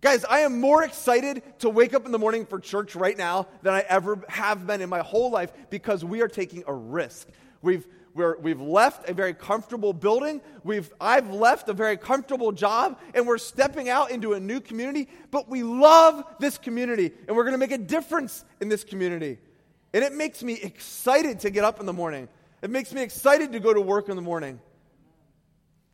Guys, 0.00 0.24
I 0.24 0.38
am 0.40 0.62
more 0.62 0.82
excited 0.82 1.42
to 1.58 1.68
wake 1.68 1.92
up 1.92 2.06
in 2.06 2.12
the 2.12 2.18
morning 2.18 2.46
for 2.46 2.58
church 2.58 2.96
right 2.96 3.18
now 3.18 3.48
than 3.60 3.74
I 3.74 3.84
ever 3.86 4.24
have 4.30 4.66
been 4.66 4.80
in 4.80 4.88
my 4.88 5.00
whole 5.00 5.30
life 5.30 5.52
because 5.68 6.02
we 6.02 6.22
are 6.22 6.28
taking 6.28 6.64
a 6.66 6.72
risk. 6.72 7.28
We've 7.60 7.86
we 8.14 8.50
have 8.50 8.60
left 8.60 9.08
a 9.08 9.14
very 9.14 9.34
comfortable 9.34 9.92
building. 9.92 10.40
We've, 10.64 10.92
I've 11.00 11.30
left 11.30 11.68
a 11.68 11.72
very 11.72 11.96
comfortable 11.96 12.52
job, 12.52 12.98
and 13.14 13.26
we're 13.26 13.38
stepping 13.38 13.88
out 13.88 14.10
into 14.10 14.32
a 14.32 14.40
new 14.40 14.60
community. 14.60 15.08
But 15.30 15.48
we 15.48 15.62
love 15.62 16.24
this 16.40 16.58
community, 16.58 17.12
and 17.26 17.36
we're 17.36 17.44
going 17.44 17.52
to 17.52 17.58
make 17.58 17.72
a 17.72 17.78
difference 17.78 18.44
in 18.60 18.68
this 18.68 18.84
community. 18.84 19.38
And 19.92 20.04
it 20.04 20.12
makes 20.12 20.42
me 20.42 20.54
excited 20.54 21.40
to 21.40 21.50
get 21.50 21.64
up 21.64 21.80
in 21.80 21.86
the 21.86 21.92
morning. 21.92 22.28
It 22.60 22.70
makes 22.70 22.92
me 22.92 23.02
excited 23.02 23.52
to 23.52 23.60
go 23.60 23.72
to 23.72 23.80
work 23.80 24.08
in 24.08 24.16
the 24.16 24.22
morning. 24.22 24.60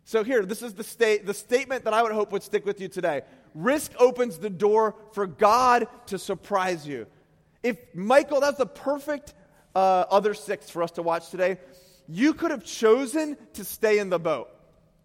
So, 0.06 0.22
here, 0.24 0.44
this 0.44 0.62
is 0.62 0.74
the, 0.74 0.84
state, 0.84 1.26
the 1.26 1.34
statement 1.34 1.84
that 1.84 1.94
I 1.94 2.02
would 2.02 2.12
hope 2.12 2.32
would 2.32 2.42
stick 2.42 2.66
with 2.66 2.80
you 2.80 2.88
today. 2.88 3.22
Risk 3.54 3.92
opens 3.98 4.38
the 4.38 4.50
door 4.50 4.94
for 5.12 5.26
God 5.26 5.88
to 6.06 6.18
surprise 6.18 6.86
you. 6.86 7.06
If 7.62 7.78
Michael, 7.94 8.40
that's 8.40 8.58
the 8.58 8.66
perfect 8.66 9.32
uh, 9.74 10.04
other 10.10 10.34
six 10.34 10.68
for 10.70 10.82
us 10.82 10.90
to 10.92 11.02
watch 11.02 11.30
today 11.30 11.58
you 12.08 12.34
could 12.34 12.50
have 12.50 12.64
chosen 12.64 13.36
to 13.54 13.64
stay 13.64 13.98
in 13.98 14.10
the 14.10 14.18
boat. 14.18 14.48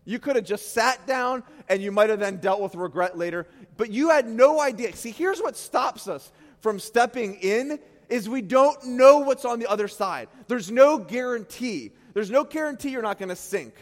You 0.05 0.19
could 0.19 0.35
have 0.35 0.45
just 0.45 0.73
sat 0.73 1.05
down 1.05 1.43
and 1.67 1.81
you 1.81 1.91
might 1.91 2.09
have 2.09 2.19
then 2.19 2.37
dealt 2.37 2.61
with 2.61 2.75
regret 2.75 3.17
later, 3.17 3.47
but 3.77 3.91
you 3.91 4.09
had 4.09 4.27
no 4.27 4.59
idea. 4.59 4.95
See, 4.95 5.11
here's 5.11 5.39
what 5.39 5.55
stops 5.55 6.07
us 6.07 6.31
from 6.61 6.79
stepping 6.79 7.35
in 7.35 7.79
is 8.09 8.27
we 8.27 8.41
don't 8.41 8.83
know 8.85 9.19
what's 9.19 9.45
on 9.45 9.59
the 9.59 9.67
other 9.67 9.87
side. 9.87 10.27
There's 10.47 10.71
no 10.71 10.97
guarantee. 10.97 11.91
There's 12.13 12.31
no 12.31 12.43
guarantee 12.43 12.89
you're 12.89 13.03
not 13.03 13.19
going 13.19 13.29
to 13.29 13.35
sink. 13.35 13.75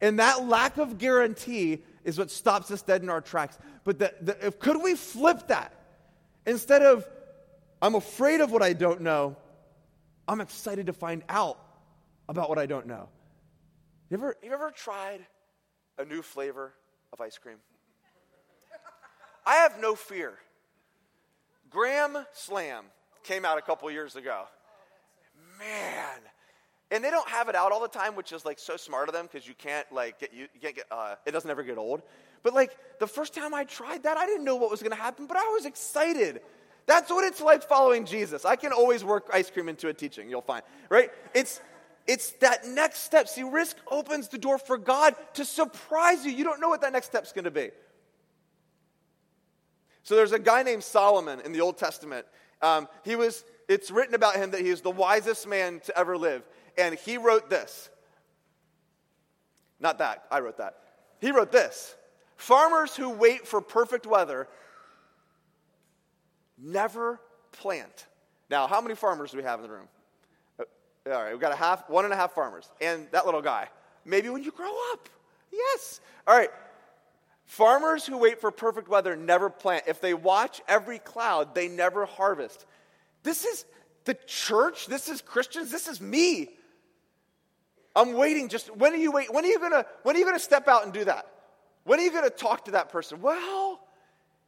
And 0.00 0.18
that 0.20 0.46
lack 0.46 0.78
of 0.78 0.98
guarantee 0.98 1.82
is 2.04 2.18
what 2.18 2.30
stops 2.30 2.70
us 2.70 2.82
dead 2.82 3.02
in 3.02 3.10
our 3.10 3.20
tracks. 3.20 3.58
But 3.82 3.98
the, 3.98 4.14
the, 4.20 4.46
if, 4.46 4.58
could 4.60 4.80
we 4.80 4.94
flip 4.94 5.48
that? 5.48 5.72
Instead 6.46 6.82
of, 6.82 7.04
I'm 7.82 7.96
afraid 7.96 8.40
of 8.40 8.52
what 8.52 8.62
I 8.62 8.72
don't 8.72 9.00
know, 9.00 9.36
I'm 10.28 10.40
excited 10.40 10.86
to 10.86 10.92
find 10.92 11.24
out 11.28 11.58
about 12.28 12.48
what 12.48 12.58
I 12.58 12.66
don't 12.66 12.86
know. 12.86 13.08
You 14.10 14.16
ever, 14.18 14.36
you 14.42 14.52
ever 14.52 14.70
tried 14.70 15.20
a 15.98 16.04
new 16.04 16.22
flavor 16.22 16.72
of 17.12 17.20
ice 17.20 17.38
cream? 17.38 17.56
I 19.44 19.54
have 19.56 19.80
no 19.80 19.94
fear. 19.94 20.34
Graham 21.70 22.16
Slam 22.32 22.84
came 23.22 23.44
out 23.44 23.58
a 23.58 23.62
couple 23.62 23.90
years 23.90 24.16
ago. 24.16 24.44
Man. 25.58 26.18
And 26.90 27.02
they 27.02 27.10
don't 27.10 27.28
have 27.28 27.48
it 27.48 27.56
out 27.56 27.72
all 27.72 27.80
the 27.80 27.88
time, 27.88 28.14
which 28.14 28.32
is 28.32 28.44
like 28.44 28.58
so 28.58 28.76
smart 28.76 29.08
of 29.08 29.14
them 29.14 29.28
because 29.30 29.46
you 29.46 29.54
can't 29.54 29.90
like 29.92 30.20
get 30.20 30.32
you, 30.32 30.46
you 30.54 30.60
can't 30.60 30.76
get 30.76 30.86
uh, 30.90 31.16
it 31.24 31.32
doesn't 31.32 31.50
ever 31.50 31.64
get 31.64 31.78
old. 31.78 32.02
But 32.42 32.54
like 32.54 32.76
the 33.00 33.08
first 33.08 33.34
time 33.34 33.54
I 33.54 33.64
tried 33.64 34.04
that, 34.04 34.16
I 34.16 34.26
didn't 34.26 34.44
know 34.44 34.54
what 34.56 34.70
was 34.70 34.80
going 34.80 34.92
to 34.92 35.02
happen, 35.02 35.26
but 35.26 35.36
I 35.36 35.48
was 35.48 35.66
excited. 35.66 36.40
That's 36.86 37.10
what 37.10 37.24
it's 37.24 37.40
like 37.40 37.64
following 37.64 38.06
Jesus. 38.06 38.44
I 38.44 38.54
can 38.54 38.72
always 38.72 39.04
work 39.04 39.28
ice 39.32 39.50
cream 39.50 39.68
into 39.68 39.88
a 39.88 39.94
teaching. 39.94 40.30
You'll 40.30 40.42
find 40.42 40.62
right. 40.88 41.10
It's 41.34 41.60
it's 42.06 42.30
that 42.40 42.66
next 42.66 43.00
step. 43.00 43.28
See, 43.28 43.42
risk 43.42 43.76
opens 43.90 44.28
the 44.28 44.38
door 44.38 44.58
for 44.58 44.78
God 44.78 45.14
to 45.34 45.44
surprise 45.44 46.24
you. 46.24 46.32
You 46.32 46.44
don't 46.44 46.60
know 46.60 46.68
what 46.68 46.80
that 46.82 46.92
next 46.92 47.06
step's 47.06 47.32
going 47.32 47.44
to 47.44 47.50
be. 47.50 47.70
So 50.02 50.14
there's 50.14 50.32
a 50.32 50.38
guy 50.38 50.62
named 50.62 50.84
Solomon 50.84 51.40
in 51.40 51.52
the 51.52 51.60
Old 51.60 51.78
Testament. 51.78 52.26
Um, 52.62 52.86
he 53.04 53.16
was, 53.16 53.44
it's 53.68 53.90
written 53.90 54.14
about 54.14 54.36
him 54.36 54.52
that 54.52 54.60
he 54.60 54.68
is 54.68 54.80
the 54.80 54.90
wisest 54.90 55.48
man 55.48 55.80
to 55.86 55.98
ever 55.98 56.16
live. 56.16 56.42
And 56.78 56.94
he 56.94 57.18
wrote 57.18 57.50
this. 57.50 57.90
Not 59.80 59.98
that, 59.98 60.24
I 60.30 60.40
wrote 60.40 60.58
that. 60.58 60.76
He 61.20 61.32
wrote 61.32 61.50
this 61.50 61.96
Farmers 62.36 62.94
who 62.94 63.10
wait 63.10 63.46
for 63.46 63.60
perfect 63.60 64.06
weather 64.06 64.48
never 66.58 67.20
plant. 67.52 68.06
Now, 68.48 68.66
how 68.66 68.80
many 68.80 68.94
farmers 68.94 69.32
do 69.32 69.38
we 69.38 69.42
have 69.42 69.58
in 69.58 69.66
the 69.66 69.72
room? 69.72 69.88
All 71.06 71.12
right, 71.12 71.30
we've 71.30 71.40
got 71.40 71.52
a 71.52 71.56
half, 71.56 71.88
one 71.88 72.04
and 72.04 72.12
a 72.12 72.16
half 72.16 72.32
farmers, 72.32 72.68
and 72.80 73.06
that 73.12 73.26
little 73.26 73.42
guy. 73.42 73.68
Maybe 74.04 74.28
when 74.28 74.42
you 74.42 74.50
grow 74.50 74.72
up. 74.92 75.08
Yes. 75.52 76.00
All 76.26 76.36
right. 76.36 76.50
Farmers 77.44 78.04
who 78.04 78.18
wait 78.18 78.40
for 78.40 78.50
perfect 78.50 78.88
weather 78.88 79.14
never 79.14 79.48
plant. 79.48 79.84
If 79.86 80.00
they 80.00 80.14
watch 80.14 80.60
every 80.66 80.98
cloud, 80.98 81.54
they 81.54 81.68
never 81.68 82.06
harvest. 82.06 82.66
This 83.22 83.44
is 83.44 83.64
the 84.04 84.14
church. 84.26 84.86
This 84.86 85.08
is 85.08 85.22
Christians. 85.22 85.70
This 85.70 85.86
is 85.86 86.00
me. 86.00 86.50
I'm 87.94 88.12
waiting 88.12 88.48
just 88.48 88.76
when 88.76 88.92
are 88.92 88.96
you 88.96 89.10
wait 89.10 89.32
when 89.32 89.44
are 89.44 89.48
you 89.48 89.58
gonna 89.58 89.86
when 90.02 90.16
are 90.16 90.18
you 90.18 90.24
gonna 90.24 90.38
step 90.38 90.68
out 90.68 90.84
and 90.84 90.92
do 90.92 91.04
that? 91.04 91.26
When 91.84 91.98
are 91.98 92.02
you 92.02 92.12
gonna 92.12 92.30
talk 92.30 92.66
to 92.66 92.72
that 92.72 92.90
person? 92.90 93.22
Well, 93.22 93.80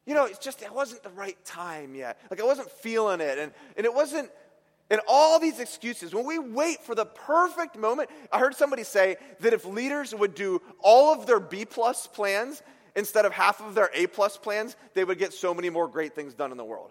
you 0.04 0.14
know, 0.14 0.26
it's 0.26 0.38
just 0.38 0.62
it 0.62 0.72
wasn't 0.72 1.02
the 1.02 1.10
right 1.10 1.42
time 1.44 1.94
yet. 1.94 2.18
Like 2.30 2.40
I 2.40 2.44
wasn't 2.44 2.70
feeling 2.70 3.20
it, 3.20 3.38
and, 3.38 3.52
and 3.76 3.86
it 3.86 3.94
wasn't 3.94 4.30
And 4.90 5.00
all 5.06 5.38
these 5.38 5.60
excuses, 5.60 6.14
when 6.14 6.24
we 6.24 6.38
wait 6.38 6.82
for 6.82 6.94
the 6.94 7.04
perfect 7.04 7.76
moment, 7.76 8.08
I 8.32 8.38
heard 8.38 8.54
somebody 8.54 8.84
say 8.84 9.16
that 9.40 9.52
if 9.52 9.66
leaders 9.66 10.14
would 10.14 10.34
do 10.34 10.62
all 10.80 11.12
of 11.12 11.26
their 11.26 11.40
B 11.40 11.66
plus 11.66 12.06
plans 12.06 12.62
instead 12.96 13.26
of 13.26 13.32
half 13.32 13.60
of 13.60 13.74
their 13.74 13.90
A 13.92 14.06
plus 14.06 14.38
plans, 14.38 14.76
they 14.94 15.04
would 15.04 15.18
get 15.18 15.34
so 15.34 15.52
many 15.52 15.68
more 15.68 15.88
great 15.88 16.14
things 16.14 16.32
done 16.34 16.52
in 16.52 16.56
the 16.56 16.64
world. 16.64 16.90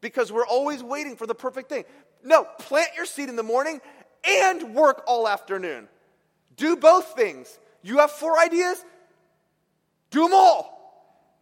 Because 0.00 0.32
we're 0.32 0.46
always 0.46 0.82
waiting 0.82 1.16
for 1.16 1.26
the 1.26 1.34
perfect 1.34 1.68
thing. 1.68 1.84
No, 2.24 2.44
plant 2.60 2.88
your 2.96 3.04
seed 3.04 3.28
in 3.28 3.36
the 3.36 3.42
morning 3.42 3.80
and 4.24 4.74
work 4.74 5.04
all 5.06 5.28
afternoon. 5.28 5.88
Do 6.56 6.76
both 6.76 7.14
things. 7.14 7.58
You 7.82 7.98
have 7.98 8.10
four 8.10 8.38
ideas, 8.38 8.82
do 10.10 10.22
them 10.22 10.32
all. 10.32 10.72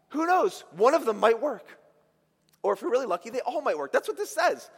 Who 0.09 0.27
knows? 0.27 0.65
One 0.77 0.95
of 0.95 1.07
them 1.07 1.19
might 1.19 1.41
work. 1.41 1.67
Or 2.63 2.73
if 2.73 2.83
you're 2.83 2.91
really 2.91 3.07
lucky, 3.07 3.31
they 3.31 3.41
all 3.41 3.61
might 3.61 3.79
work. 3.79 3.93
That's 3.93 4.09
what 4.09 4.17
this 4.17 4.31
says. 4.31 4.69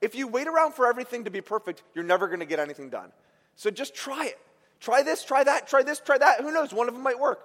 If 0.00 0.14
you 0.14 0.26
wait 0.26 0.46
around 0.46 0.74
for 0.74 0.86
everything 0.86 1.24
to 1.24 1.30
be 1.30 1.40
perfect, 1.40 1.82
you're 1.94 2.04
never 2.04 2.26
going 2.26 2.40
to 2.40 2.46
get 2.46 2.58
anything 2.58 2.88
done. 2.88 3.12
So 3.56 3.70
just 3.70 3.94
try 3.94 4.26
it. 4.26 4.38
Try 4.80 5.02
this, 5.02 5.24
try 5.24 5.44
that, 5.44 5.68
try 5.68 5.82
this, 5.82 6.00
try 6.00 6.16
that. 6.16 6.40
Who 6.40 6.52
knows? 6.52 6.72
One 6.72 6.88
of 6.88 6.94
them 6.94 7.02
might 7.02 7.18
work. 7.18 7.40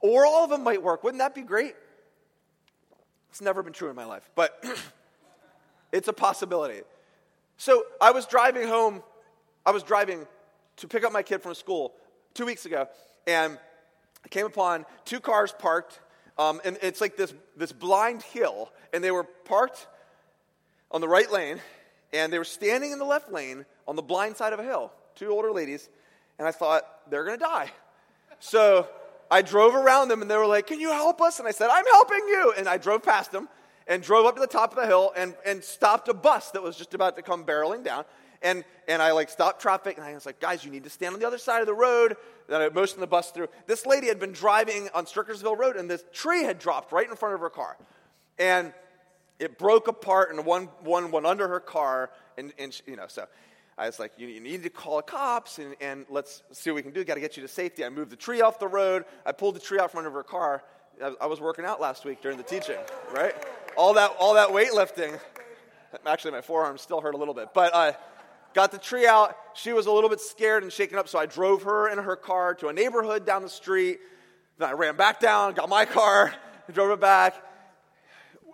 Or 0.00 0.26
all 0.26 0.44
of 0.44 0.50
them 0.50 0.64
might 0.64 0.82
work. 0.82 1.04
Wouldn't 1.04 1.20
that 1.20 1.34
be 1.34 1.42
great? 1.42 1.74
It's 3.30 3.40
never 3.40 3.62
been 3.62 3.72
true 3.72 3.88
in 3.88 3.96
my 3.96 4.04
life, 4.04 4.28
but 4.34 4.64
it's 5.92 6.08
a 6.08 6.12
possibility. 6.12 6.80
So 7.58 7.84
I 8.00 8.10
was 8.10 8.26
driving 8.26 8.66
home, 8.66 9.02
I 9.64 9.70
was 9.70 9.82
driving 9.82 10.26
to 10.78 10.88
pick 10.88 11.04
up 11.04 11.12
my 11.12 11.22
kid 11.22 11.42
from 11.42 11.54
school 11.54 11.94
two 12.34 12.46
weeks 12.46 12.66
ago, 12.66 12.88
and 13.26 13.58
I 14.24 14.28
came 14.28 14.46
upon 14.46 14.84
two 15.04 15.20
cars 15.20 15.54
parked, 15.58 16.00
um, 16.38 16.60
and 16.64 16.78
it's 16.82 17.00
like 17.00 17.16
this, 17.16 17.32
this 17.56 17.72
blind 17.72 18.22
hill, 18.22 18.72
and 18.92 19.02
they 19.02 19.10
were 19.10 19.24
parked 19.24 19.86
on 20.90 21.00
the 21.00 21.08
right 21.08 21.30
lane, 21.30 21.60
and 22.16 22.32
they 22.32 22.38
were 22.38 22.44
standing 22.44 22.92
in 22.92 22.98
the 22.98 23.04
left 23.04 23.30
lane 23.30 23.64
on 23.86 23.96
the 23.96 24.02
blind 24.02 24.36
side 24.36 24.52
of 24.52 24.58
a 24.58 24.64
hill, 24.64 24.92
two 25.14 25.28
older 25.28 25.52
ladies, 25.52 25.88
and 26.38 26.46
I 26.46 26.52
thought, 26.52 26.82
they're 27.10 27.24
gonna 27.24 27.38
die. 27.38 27.70
So 28.40 28.88
I 29.30 29.42
drove 29.42 29.74
around 29.74 30.08
them 30.08 30.22
and 30.22 30.30
they 30.30 30.36
were 30.36 30.46
like, 30.46 30.66
Can 30.66 30.80
you 30.80 30.90
help 30.90 31.20
us? 31.20 31.38
And 31.38 31.48
I 31.48 31.50
said, 31.50 31.68
I'm 31.70 31.86
helping 31.86 32.28
you. 32.28 32.54
And 32.56 32.68
I 32.68 32.78
drove 32.78 33.02
past 33.02 33.32
them 33.32 33.48
and 33.86 34.02
drove 34.02 34.26
up 34.26 34.34
to 34.34 34.40
the 34.40 34.46
top 34.46 34.72
of 34.72 34.76
the 34.76 34.86
hill 34.86 35.12
and, 35.16 35.34
and 35.44 35.62
stopped 35.62 36.08
a 36.08 36.14
bus 36.14 36.50
that 36.50 36.62
was 36.62 36.76
just 36.76 36.94
about 36.94 37.16
to 37.16 37.22
come 37.22 37.44
barreling 37.44 37.84
down. 37.84 38.04
And, 38.42 38.64
and 38.86 39.00
I 39.00 39.12
like 39.12 39.30
stopped 39.30 39.62
traffic 39.62 39.96
and 39.96 40.04
I 40.04 40.14
was 40.14 40.26
like, 40.26 40.40
guys, 40.40 40.64
you 40.64 40.70
need 40.70 40.84
to 40.84 40.90
stand 40.90 41.14
on 41.14 41.20
the 41.20 41.26
other 41.26 41.38
side 41.38 41.60
of 41.60 41.66
the 41.66 41.74
road. 41.74 42.16
Then 42.48 42.60
I 42.60 42.68
motioned 42.68 43.02
the 43.02 43.06
bus 43.06 43.30
through. 43.30 43.48
This 43.66 43.86
lady 43.86 44.08
had 44.08 44.20
been 44.20 44.32
driving 44.32 44.88
on 44.94 45.06
Strickersville 45.06 45.58
Road 45.58 45.76
and 45.76 45.90
this 45.90 46.04
tree 46.12 46.42
had 46.42 46.58
dropped 46.58 46.92
right 46.92 47.08
in 47.08 47.16
front 47.16 47.34
of 47.34 47.40
her 47.40 47.50
car. 47.50 47.76
And 48.38 48.72
it 49.38 49.58
broke 49.58 49.88
apart 49.88 50.30
and 50.30 50.44
one, 50.44 50.68
one 50.82 51.10
went 51.10 51.26
under 51.26 51.48
her 51.48 51.60
car. 51.60 52.10
And, 52.38 52.52
and 52.58 52.78
you 52.86 52.96
know, 52.96 53.06
so 53.08 53.26
I 53.76 53.86
was 53.86 53.98
like, 53.98 54.12
you, 54.16 54.28
you 54.28 54.40
need 54.40 54.62
to 54.62 54.70
call 54.70 54.96
the 54.96 55.02
cops 55.02 55.58
and, 55.58 55.74
and 55.80 56.06
let's 56.08 56.42
see 56.52 56.70
what 56.70 56.76
we 56.76 56.82
can 56.82 56.92
do. 56.92 57.04
Got 57.04 57.14
to 57.14 57.20
get 57.20 57.36
you 57.36 57.42
to 57.42 57.48
safety. 57.48 57.84
I 57.84 57.90
moved 57.90 58.10
the 58.10 58.16
tree 58.16 58.40
off 58.40 58.58
the 58.58 58.68
road. 58.68 59.04
I 59.24 59.32
pulled 59.32 59.56
the 59.56 59.60
tree 59.60 59.78
out 59.78 59.90
from 59.90 59.98
under 59.98 60.10
her 60.10 60.22
car. 60.22 60.62
I, 61.02 61.12
I 61.22 61.26
was 61.26 61.40
working 61.40 61.64
out 61.64 61.80
last 61.80 62.04
week 62.04 62.22
during 62.22 62.38
the 62.38 62.44
teaching, 62.44 62.78
right? 63.14 63.34
All 63.76 63.94
that, 63.94 64.14
all 64.18 64.34
that 64.34 64.48
weightlifting. 64.48 65.18
Actually, 66.06 66.32
my 66.32 66.40
forearm 66.40 66.78
still 66.78 67.00
hurt 67.00 67.14
a 67.14 67.18
little 67.18 67.34
bit. 67.34 67.48
But 67.52 67.74
I 67.74 67.88
uh, 67.88 67.92
got 68.54 68.72
the 68.72 68.78
tree 68.78 69.06
out. 69.06 69.36
She 69.54 69.72
was 69.72 69.86
a 69.86 69.92
little 69.92 70.08
bit 70.08 70.20
scared 70.20 70.62
and 70.62 70.72
shaken 70.72 70.98
up, 70.98 71.08
so 71.08 71.18
I 71.18 71.26
drove 71.26 71.64
her 71.64 71.88
in 71.88 71.98
her 71.98 72.16
car 72.16 72.54
to 72.56 72.68
a 72.68 72.72
neighborhood 72.72 73.26
down 73.26 73.42
the 73.42 73.48
street. 73.48 73.98
Then 74.58 74.70
I 74.70 74.72
ran 74.72 74.96
back 74.96 75.20
down, 75.20 75.52
got 75.52 75.68
my 75.68 75.84
car, 75.84 76.34
drove 76.72 76.90
it 76.90 77.00
back 77.00 77.34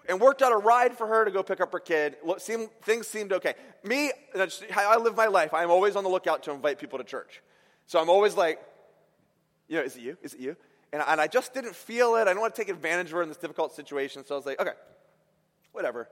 and 0.09 0.21
worked 0.21 0.42
out 0.42 0.52
a 0.52 0.56
ride 0.56 0.97
for 0.97 1.06
her 1.06 1.25
to 1.25 1.30
go 1.30 1.42
pick 1.42 1.61
up 1.61 1.73
her 1.73 1.78
kid. 1.78 2.16
Seemed, 2.38 2.68
things 2.82 3.06
seemed 3.06 3.32
okay. 3.32 3.54
Me, 3.85 4.11
I 4.35 4.97
live 4.97 5.16
my 5.16 5.26
life, 5.26 5.54
I'm 5.54 5.71
always 5.71 5.97
on 5.97 6.04
the 6.04 6.11
lookout 6.11 6.42
to 6.44 6.52
invite 6.52 6.78
people 6.78 6.99
to 6.99 7.04
church. 7.04 7.42
So 7.87 8.00
I'm 8.00 8.11
always 8.11 8.37
like, 8.37 8.61
you 9.68 9.76
know, 9.76 9.85
is 9.85 9.97
it 9.97 10.02
you? 10.02 10.16
Is 10.23 10.35
it 10.35 10.40
you? 10.40 10.56
And, 10.92 11.02
and 11.06 11.21
I 11.21 11.26
just 11.26 11.54
didn't 11.54 11.75
feel 11.75 12.16
it. 12.16 12.23
I 12.23 12.32
don't 12.32 12.40
want 12.40 12.54
to 12.54 12.61
take 12.61 12.68
advantage 12.68 13.06
of 13.06 13.12
her 13.12 13.23
in 13.23 13.28
this 13.28 13.38
difficult 13.38 13.75
situation. 13.75 14.25
So 14.26 14.35
I 14.35 14.38
was 14.38 14.47
like, 14.47 14.61
okay, 14.61 14.73
whatever. 15.73 16.09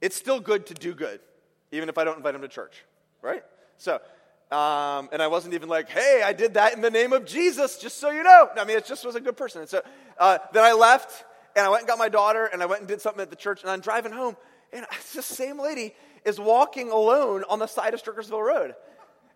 It's 0.00 0.16
still 0.16 0.40
good 0.40 0.66
to 0.66 0.74
do 0.74 0.94
good, 0.94 1.20
even 1.72 1.88
if 1.88 1.98
I 1.98 2.04
don't 2.04 2.16
invite 2.16 2.34
them 2.34 2.42
to 2.42 2.48
church, 2.48 2.84
right? 3.22 3.42
So, 3.78 4.00
um, 4.52 5.08
and 5.12 5.20
I 5.20 5.26
wasn't 5.26 5.54
even 5.54 5.68
like, 5.68 5.88
hey, 5.88 6.22
I 6.24 6.32
did 6.32 6.54
that 6.54 6.74
in 6.74 6.80
the 6.80 6.90
name 6.90 7.12
of 7.12 7.24
Jesus, 7.24 7.78
just 7.78 7.98
so 7.98 8.10
you 8.10 8.22
know. 8.22 8.50
I 8.56 8.64
mean, 8.64 8.76
it 8.76 8.86
just 8.86 9.04
was 9.04 9.16
a 9.16 9.20
good 9.20 9.36
person. 9.36 9.62
And 9.62 9.70
so 9.70 9.82
uh, 10.18 10.38
then 10.52 10.62
I 10.62 10.72
left 10.72 11.24
and 11.56 11.64
I 11.64 11.68
went 11.68 11.82
and 11.82 11.88
got 11.88 11.98
my 11.98 12.08
daughter, 12.08 12.46
and 12.46 12.62
I 12.62 12.66
went 12.66 12.80
and 12.80 12.88
did 12.88 13.00
something 13.00 13.22
at 13.22 13.30
the 13.30 13.36
church, 13.36 13.62
and 13.62 13.70
I'm 13.70 13.80
driving 13.80 14.12
home, 14.12 14.36
and 14.72 14.86
this 15.14 15.26
same 15.26 15.58
lady 15.58 15.94
is 16.24 16.38
walking 16.40 16.90
alone 16.90 17.44
on 17.48 17.58
the 17.58 17.66
side 17.66 17.94
of 17.94 18.02
Strickersville 18.02 18.44
Road. 18.44 18.74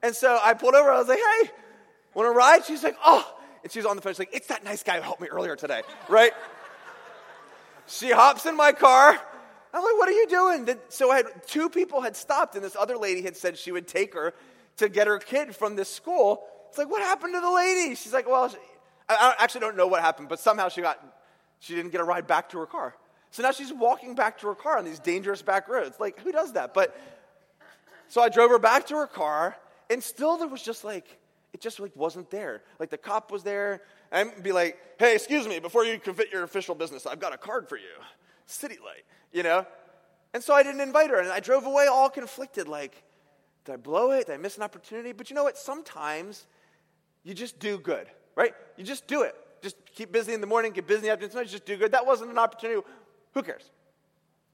And 0.03 0.15
so 0.15 0.39
I 0.43 0.55
pulled 0.55 0.75
over, 0.75 0.91
I 0.91 0.99
was 0.99 1.09
like, 1.09 1.19
hey, 1.19 1.51
want 2.15 2.27
to 2.27 2.31
ride? 2.31 2.65
She's 2.65 2.83
like, 2.83 2.97
oh. 3.05 3.35
And 3.63 3.73
she's 3.73 3.85
on 3.85 3.97
the 3.97 4.03
phone, 4.03 4.13
she's 4.13 4.21
like, 4.21 4.35
it's 4.35 4.47
that 4.49 4.65
nice 4.65 4.83
guy 4.83 4.97
who 4.97 5.03
helped 5.03 5.21
me 5.21 5.29
earlier 5.29 5.57
today, 5.57 5.83
right? 6.09 6.33
she 7.87 8.11
hops 8.11 8.47
in 8.47 8.57
my 8.57 8.73
car. 8.73 9.19
I'm 9.73 9.85
like, 9.85 9.99
what 9.99 10.09
are 10.09 10.13
you 10.13 10.27
doing? 10.29 10.69
So 10.89 11.11
I 11.11 11.17
had, 11.19 11.27
two 11.47 11.69
people 11.69 12.01
had 12.01 12.17
stopped, 12.17 12.55
and 12.55 12.65
this 12.65 12.77
other 12.77 12.97
lady 12.97 13.23
had 13.23 13.37
said 13.37 13.59
she 13.59 13.73
would 13.73 13.87
take 13.87 14.15
her 14.15 14.35
to 14.79 14.89
get 14.89 15.07
her 15.07 15.19
kid 15.19 15.55
from 15.55 15.77
this 15.77 15.89
school. 15.89 16.45
It's 16.69 16.79
like, 16.79 16.91
what 16.91 17.03
happened 17.03 17.35
to 17.35 17.41
the 17.41 17.51
lady? 17.51 17.95
She's 17.95 18.13
like, 18.13 18.29
well, 18.29 18.53
I 19.09 19.35
actually 19.39 19.63
don't 19.63 19.77
know 19.77 19.87
what 19.87 20.01
happened, 20.01 20.29
but 20.29 20.39
somehow 20.39 20.69
she 20.69 20.81
got 20.81 21.03
she 21.61 21.75
didn't 21.75 21.91
get 21.91 22.01
a 22.01 22.05
ride 22.05 22.27
back 22.27 22.49
to 22.51 22.59
her 22.59 22.67
car. 22.67 22.95
So 23.31 23.43
now 23.43 23.51
she's 23.51 23.73
walking 23.73 24.15
back 24.15 24.39
to 24.39 24.47
her 24.49 24.55
car 24.55 24.79
on 24.79 24.85
these 24.85 24.99
dangerous 24.99 25.43
back 25.43 25.69
roads. 25.69 26.01
Like, 26.01 26.21
who 26.21 26.33
does 26.33 26.53
that? 26.55 26.73
But 26.73 26.99
so 28.09 28.23
I 28.23 28.29
drove 28.29 28.51
her 28.51 28.59
back 28.59 28.87
to 28.87 28.97
her 28.97 29.07
car, 29.07 29.57
and 29.91 30.03
still 30.03 30.39
there 30.39 30.49
was 30.49 30.63
just 30.63 30.85
like, 30.85 31.19
it 31.53 31.61
just 31.61 31.81
like 31.81 31.95
wasn't 31.95 32.31
there. 32.31 32.63
Like 32.79 32.91
the 32.91 32.99
cop 32.99 33.31
was 33.31 33.43
there, 33.43 33.83
and 34.11 34.31
be 34.43 34.53
like, 34.53 34.79
hey, 34.99 35.15
excuse 35.15 35.47
me, 35.47 35.59
before 35.59 35.85
you 35.85 35.99
can 35.99 36.15
fit 36.15 36.33
your 36.33 36.43
official 36.43 36.75
business, 36.75 37.07
I've 37.07 37.21
got 37.21 37.35
a 37.35 37.39
card 37.39 37.69
for 37.69 37.77
you. 37.77 37.85
City 38.47 38.79
light, 38.83 39.05
you 39.33 39.43
know? 39.43 39.67
And 40.33 40.43
so 40.43 40.55
I 40.55 40.63
didn't 40.63 40.81
invite 40.81 41.11
her, 41.11 41.21
and 41.21 41.31
I 41.31 41.41
drove 41.41 41.67
away 41.67 41.87
all 41.87 42.09
conflicted, 42.09 42.69
like, 42.69 43.03
did 43.65 43.73
I 43.73 43.77
blow 43.77 44.13
it? 44.13 44.27
Did 44.27 44.35
I 44.35 44.37
miss 44.39 44.57
an 44.57 44.63
opportunity? 44.63 45.13
But 45.13 45.29
you 45.29 45.37
know 45.37 45.45
what? 45.45 45.59
Sometimes 45.59 46.47
you 47.25 47.35
just 47.35 47.59
do 47.59 47.79
good, 47.79 48.07
right? 48.35 48.55
You 48.77 48.85
just 48.85 49.07
do 49.07 49.23
it 49.23 49.35
just 49.63 49.77
keep 49.95 50.13
busy 50.13 50.33
in 50.33 50.41
the 50.41 50.47
morning, 50.47 50.73
get 50.73 50.87
busy 50.87 50.99
in 50.99 51.05
the 51.05 51.11
afternoon, 51.11 51.33
sometimes 51.33 51.51
just 51.51 51.67
do 51.67 51.77
good. 51.77 51.93
That 51.93 52.07
wasn't 52.07 52.31
an 52.31 52.39
opportunity. 52.39 52.81
Who 53.35 53.43
cares? 53.43 53.71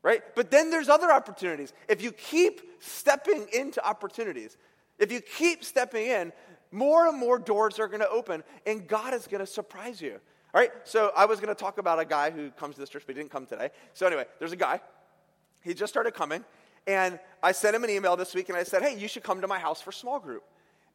Right? 0.03 0.23
But 0.35 0.51
then 0.51 0.71
there's 0.71 0.89
other 0.89 1.11
opportunities. 1.11 1.73
If 1.89 2.03
you 2.03 2.13
keep 2.13 2.61
stepping 2.81 3.47
into 3.53 3.85
opportunities, 3.87 4.57
if 4.99 5.11
you 5.11 5.21
keep 5.21 5.65
stepping 5.65 6.07
in, 6.07 6.33
more 6.71 7.09
and 7.09 7.19
more 7.19 7.39
doors 7.39 7.79
are 7.79 7.89
going 7.89 8.01
to 8.01 8.09
open 8.09 8.43
and 8.67 8.87
God 8.87 9.15
is 9.15 9.27
going 9.27 9.41
to 9.41 9.47
surprise 9.47 10.01
you. 10.01 10.21
All 10.53 10.61
right? 10.61 10.71
So 10.85 11.13
I 11.17 11.25
was 11.25 11.41
going 11.41 11.55
to 11.55 11.61
talk 11.61 11.79
about 11.79 11.99
a 11.99 12.05
guy 12.05 12.31
who 12.31 12.51
comes 12.51 12.75
to 12.75 12.81
this 12.81 12.91
church, 12.91 13.05
but 13.07 13.15
he 13.15 13.21
didn't 13.21 13.33
come 13.33 13.47
today. 13.47 13.71
So 13.95 14.07
anyway, 14.07 14.27
there's 14.39 14.53
a 14.53 14.57
guy. 14.57 14.81
He 15.63 15.73
just 15.73 15.93
started 15.93 16.13
coming. 16.13 16.45
And 16.87 17.19
I 17.43 17.53
sent 17.53 17.75
him 17.75 17.85
an 17.85 17.91
email 17.91 18.17
this 18.17 18.35
week 18.35 18.51
and 18.51 18.59
I 18.59 18.63
said, 18.63 18.83
hey, 18.83 18.99
you 18.99 19.09
should 19.09 19.23
come 19.23 19.41
to 19.41 19.49
my 19.49 19.59
house 19.59 19.81
for 19.81 19.91
small 19.91 20.19
group. 20.19 20.45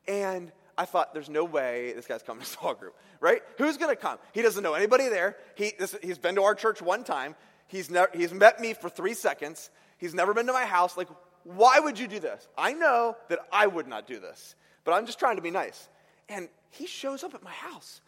And 0.07 0.51
I 0.79 0.85
thought, 0.85 1.13
there's 1.13 1.29
no 1.29 1.43
way 1.43 1.91
this 1.91 2.07
guy's 2.07 2.23
coming 2.23 2.41
to 2.41 2.49
small 2.57 2.73
group, 2.73 2.95
right? 3.19 3.41
Who's 3.57 3.75
going 3.75 3.93
to 3.93 4.01
come? 4.01 4.17
He 4.31 4.41
doesn't 4.41 4.63
know 4.63 4.75
anybody 4.75 5.09
there. 5.09 5.35
He, 5.55 5.73
this, 5.77 5.93
he's 6.01 6.17
been 6.17 6.35
to 6.35 6.43
our 6.43 6.55
church 6.55 6.81
one 6.81 7.03
time. 7.03 7.35
He's, 7.67 7.89
never, 7.89 8.09
he's 8.15 8.33
met 8.33 8.61
me 8.61 8.73
for 8.73 8.89
three 8.89 9.13
seconds. 9.13 9.69
He's 9.97 10.13
never 10.13 10.33
been 10.33 10.47
to 10.47 10.53
my 10.53 10.63
house. 10.63 10.95
Like, 10.95 11.09
why 11.43 11.81
would 11.81 11.99
you 11.99 12.07
do 12.07 12.19
this? 12.19 12.47
I 12.57 12.71
know 12.71 13.17
that 13.27 13.39
I 13.51 13.67
would 13.67 13.87
not 13.89 14.07
do 14.07 14.21
this, 14.21 14.55
but 14.85 14.93
I'm 14.93 15.05
just 15.05 15.19
trying 15.19 15.35
to 15.35 15.41
be 15.41 15.51
nice. 15.51 15.89
And 16.29 16.47
he 16.69 16.87
shows 16.87 17.25
up 17.25 17.33
at 17.33 17.43
my 17.43 17.51
house. 17.51 17.99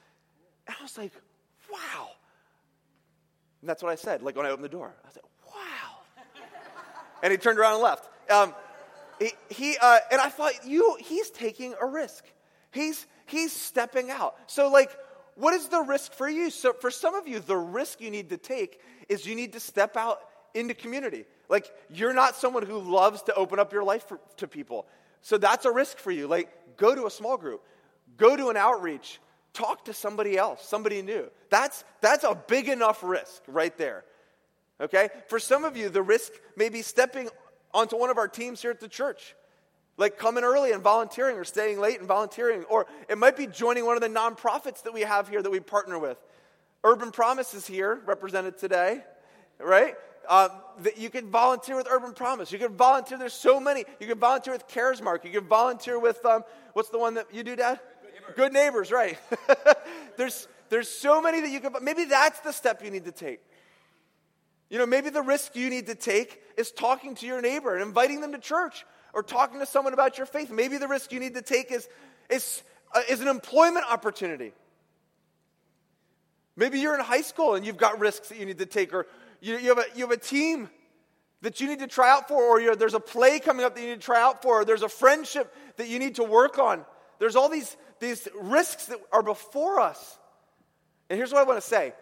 And 0.66 0.76
I 0.80 0.82
was 0.82 0.98
like, 0.98 1.12
wow. 1.70 2.08
And 3.60 3.70
that's 3.70 3.84
what 3.84 3.92
I 3.92 3.96
said, 3.96 4.24
like 4.24 4.38
when 4.38 4.46
I 4.46 4.50
opened 4.50 4.64
the 4.64 4.70
door. 4.70 4.96
I 5.04 5.08
was 5.08 5.18
like, 5.18 5.54
wow. 5.54 6.34
and 7.22 7.32
he 7.32 7.38
turned 7.38 7.60
around 7.60 7.74
and 7.74 7.84
left. 7.84 8.10
Um, 8.32 8.56
he, 9.20 9.32
he 9.50 9.78
uh, 9.82 10.00
and 10.10 10.22
I 10.22 10.30
thought, 10.30 10.66
you, 10.66 10.96
he's 11.02 11.30
taking 11.32 11.76
a 11.82 11.86
risk. 11.86 12.24
He's, 12.72 13.06
he's 13.26 13.52
stepping 13.52 14.10
out. 14.10 14.36
So, 14.48 14.70
like, 14.70 14.90
what 15.36 15.54
is 15.54 15.68
the 15.68 15.82
risk 15.82 16.14
for 16.14 16.30
you? 16.30 16.50
So, 16.50 16.74
for 16.74 16.90
some 16.90 17.16
of 17.16 17.28
you, 17.28 17.40
the 17.40 17.58
risk 17.58 18.02
you 18.02 18.12
need 18.12 18.30
to 18.30 18.38
take 18.38 18.80
is 19.10 19.26
you 19.26 19.36
need 19.36 19.54
to 19.54 19.60
step 19.60 19.98
out 19.98 20.20
into 20.54 20.74
community. 20.74 21.26
Like, 21.50 21.70
you're 21.90 22.14
not 22.14 22.36
someone 22.36 22.66
who 22.66 22.80
loves 22.80 23.24
to 23.24 23.36
open 23.36 23.60
up 23.60 23.74
your 23.74 23.84
life 23.84 24.08
for, 24.08 24.20
to 24.38 24.48
people. 24.48 24.88
So, 25.22 25.38
that's 25.38 25.66
a 25.66 25.72
risk 25.72 25.98
for 25.98 26.12
you. 26.12 26.28
Like, 26.28 26.50
go 26.78 26.96
to 26.96 27.06
a 27.06 27.12
small 27.12 27.38
group, 27.38 27.62
go 28.18 28.36
to 28.36 28.50
an 28.50 28.58
outreach, 28.58 29.20
talk 29.54 29.86
to 29.86 29.94
somebody 29.94 30.38
else, 30.38 30.66
somebody 30.66 31.02
new. 31.02 31.30
That's, 31.50 31.84
that's 32.00 32.24
a 32.24 32.36
big 32.36 32.70
enough 32.70 33.04
risk 33.04 33.42
right 33.48 33.78
there. 33.78 34.06
Okay? 34.80 35.10
For 35.28 35.40
some 35.40 35.66
of 35.66 35.76
you, 35.76 35.90
the 35.90 36.02
risk 36.02 36.32
may 36.56 36.70
be 36.70 36.82
stepping 36.82 37.30
onto 37.74 37.98
one 37.98 38.10
of 38.10 38.18
our 38.18 38.28
teams 38.28 38.62
here 38.62 38.72
at 38.72 38.80
the 38.80 38.88
church 38.88 39.36
like 39.98 40.18
coming 40.18 40.44
early 40.44 40.72
and 40.72 40.82
volunteering 40.82 41.38
or 41.38 41.44
staying 41.44 41.80
late 41.80 42.00
and 42.00 42.08
volunteering. 42.08 42.64
Or 42.66 42.88
it 43.10 43.18
might 43.18 43.38
be 43.38 43.48
joining 43.48 43.86
one 43.86 43.96
of 43.96 44.02
the 44.02 44.10
nonprofits 44.10 44.84
that 44.84 44.94
we 44.94 45.02
have 45.02 45.30
here 45.30 45.42
that 45.42 45.52
we 45.52 45.60
partner 45.60 46.00
with. 46.00 46.18
Urban 46.84 47.12
Promise 47.12 47.54
is 47.54 47.68
here, 47.68 48.02
represented 48.06 48.58
today, 48.58 49.04
right? 49.60 49.96
Uh, 50.28 50.50
that 50.80 50.98
you 50.98 51.10
can 51.10 51.30
volunteer 51.30 51.76
with 51.76 51.88
Urban 51.90 52.14
Promise. 52.14 52.52
You 52.52 52.60
can 52.60 52.76
volunteer. 52.76 53.18
There's 53.18 53.34
so 53.34 53.60
many. 53.60 53.86
You 54.00 54.08
can 54.08 54.20
volunteer 54.20 54.54
with 54.54 54.68
Caresmark. 54.68 55.24
You 55.24 55.32
can 55.32 55.48
volunteer 55.48 56.00
with 56.00 56.24
um, 56.26 56.44
what's 56.74 56.90
the 56.90 57.00
one 57.00 57.16
that 57.16 57.28
you 57.34 57.44
do, 57.44 57.56
Dad? 57.56 57.80
Good 58.02 58.14
neighbors, 58.14 58.36
Good 58.36 58.54
neighbors 58.54 58.92
right? 58.92 59.18
there's 60.18 60.48
there's 60.70 60.88
so 60.88 61.22
many 61.22 61.42
that 61.42 61.50
you 61.50 61.60
can. 61.60 61.74
Maybe 61.82 62.06
that's 62.06 62.40
the 62.40 62.52
step 62.52 62.84
you 62.84 62.92
need 62.92 63.06
to 63.06 63.12
take. 63.12 63.42
You 64.70 64.78
know, 64.78 64.86
maybe 64.86 65.10
the 65.10 65.22
risk 65.22 65.56
you 65.56 65.70
need 65.70 65.88
to 65.88 65.96
take 65.96 66.42
is 66.56 66.72
talking 66.72 67.14
to 67.16 67.26
your 67.26 67.42
neighbor 67.42 67.76
and 67.76 67.84
inviting 67.86 68.22
them 68.22 68.32
to 68.32 68.38
church, 68.38 68.86
or 69.14 69.24
talking 69.24 69.60
to 69.60 69.66
someone 69.66 69.94
about 69.94 70.18
your 70.18 70.26
faith. 70.26 70.52
Maybe 70.52 70.78
the 70.78 70.88
risk 70.88 71.12
you 71.12 71.20
need 71.20 71.36
to 71.36 71.42
take 71.42 71.72
is 71.72 71.88
is 72.30 72.64
uh, 72.94 73.02
is 73.10 73.22
an 73.22 73.28
employment 73.28 73.86
opportunity. 73.90 74.54
Maybe 76.56 76.80
you're 76.80 76.96
in 76.96 77.02
high 77.02 77.22
school 77.22 77.56
and 77.56 77.66
you've 77.66 77.78
got 77.78 78.00
risks 78.00 78.30
that 78.30 78.38
you 78.38 78.46
need 78.46 78.60
to 78.60 78.66
take, 78.66 78.94
or 78.94 79.08
you, 79.40 79.58
you, 79.58 79.70
have, 79.70 79.80
a, 79.80 79.86
you 79.96 80.02
have 80.02 80.12
a 80.12 80.18
team 80.18 80.70
that 81.42 81.60
you 81.60 81.68
need 81.68 81.80
to 81.80 81.88
try 81.88 82.12
out 82.12 82.28
for, 82.28 82.42
or 82.44 82.76
there's 82.76 82.94
a 82.94 83.00
play 83.00 83.40
coming 83.40 83.66
up 83.66 83.76
that 83.76 83.82
you 83.82 83.88
need 83.88 84.02
to 84.02 84.06
try 84.06 84.22
out 84.22 84.42
for, 84.42 84.62
or 84.62 84.66
there's 84.66 84.84
a 84.84 84.90
friendship 84.90 85.54
that 85.78 85.88
you 85.88 85.98
need 85.98 86.16
to 86.16 86.24
work 86.24 86.60
on. 86.60 86.86
There's 87.20 87.36
all 87.36 87.50
these, 87.50 87.76
these 88.00 88.28
risks 88.40 88.88
that 88.88 89.00
are 89.12 89.24
before 89.24 89.80
us. 89.80 90.20
And 91.10 91.18
here's 91.18 91.32
what 91.32 91.40
I 91.40 91.44
want 91.44 91.62
to 91.62 91.68
say 91.68 91.94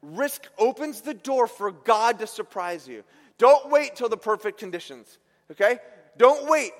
risk 0.00 0.46
opens 0.58 1.00
the 1.00 1.14
door 1.14 1.48
for 1.48 1.72
God 1.72 2.20
to 2.20 2.26
surprise 2.26 2.86
you. 2.86 3.02
Don't 3.36 3.70
wait 3.70 3.96
till 3.96 4.08
the 4.08 4.16
perfect 4.16 4.58
conditions, 4.58 5.18
okay? 5.50 5.78
Don't 6.18 6.50
wait 6.50 6.72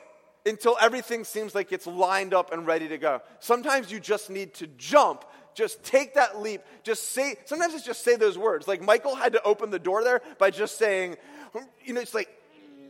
until 0.44 0.76
everything 0.80 1.24
seems 1.24 1.54
like 1.54 1.72
it's 1.72 1.86
lined 1.86 2.34
up 2.34 2.52
and 2.52 2.66
ready 2.66 2.88
to 2.88 2.98
go. 2.98 3.22
Sometimes 3.40 3.90
you 3.90 4.00
just 4.00 4.30
need 4.30 4.54
to 4.54 4.66
jump 4.78 5.24
just 5.58 5.82
take 5.82 6.14
that 6.14 6.40
leap. 6.40 6.60
Just 6.84 7.10
say, 7.10 7.34
sometimes 7.44 7.74
it's 7.74 7.84
just 7.84 8.04
say 8.04 8.14
those 8.14 8.38
words. 8.38 8.68
Like 8.68 8.80
Michael 8.80 9.16
had 9.16 9.32
to 9.32 9.42
open 9.42 9.70
the 9.70 9.78
door 9.80 10.04
there 10.04 10.22
by 10.38 10.52
just 10.52 10.78
saying, 10.78 11.16
you 11.84 11.94
know, 11.94 12.00
it's 12.00 12.14
like, 12.14 12.28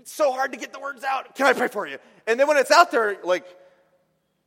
so 0.04 0.32
hard 0.32 0.52
to 0.52 0.58
get 0.58 0.74
the 0.74 0.78
words 0.78 1.02
out. 1.02 1.34
Can 1.34 1.46
I 1.46 1.54
pray 1.54 1.68
for 1.68 1.86
you? 1.86 1.96
And 2.26 2.38
then 2.38 2.46
when 2.46 2.58
it's 2.58 2.70
out 2.70 2.90
there, 2.90 3.16
like, 3.24 3.46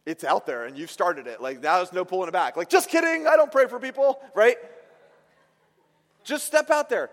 it's 0.06 0.24
out 0.24 0.46
there 0.46 0.66
and 0.66 0.78
you've 0.78 0.92
started 0.92 1.26
it. 1.26 1.42
Like, 1.42 1.64
now 1.64 1.78
there's 1.78 1.94
no 1.94 2.06
pulling 2.06 2.28
it 2.28 2.32
back. 2.32 2.58
Like, 2.58 2.70
just 2.70 2.90
kidding. 2.90 3.26
I 3.26 3.36
don't 3.36 3.52
pray 3.52 3.66
for 3.66 3.80
people, 3.80 4.20
right? 4.36 4.58
Just 6.24 6.46
step 6.46 6.70
out 6.70 6.90
there. 6.90 7.10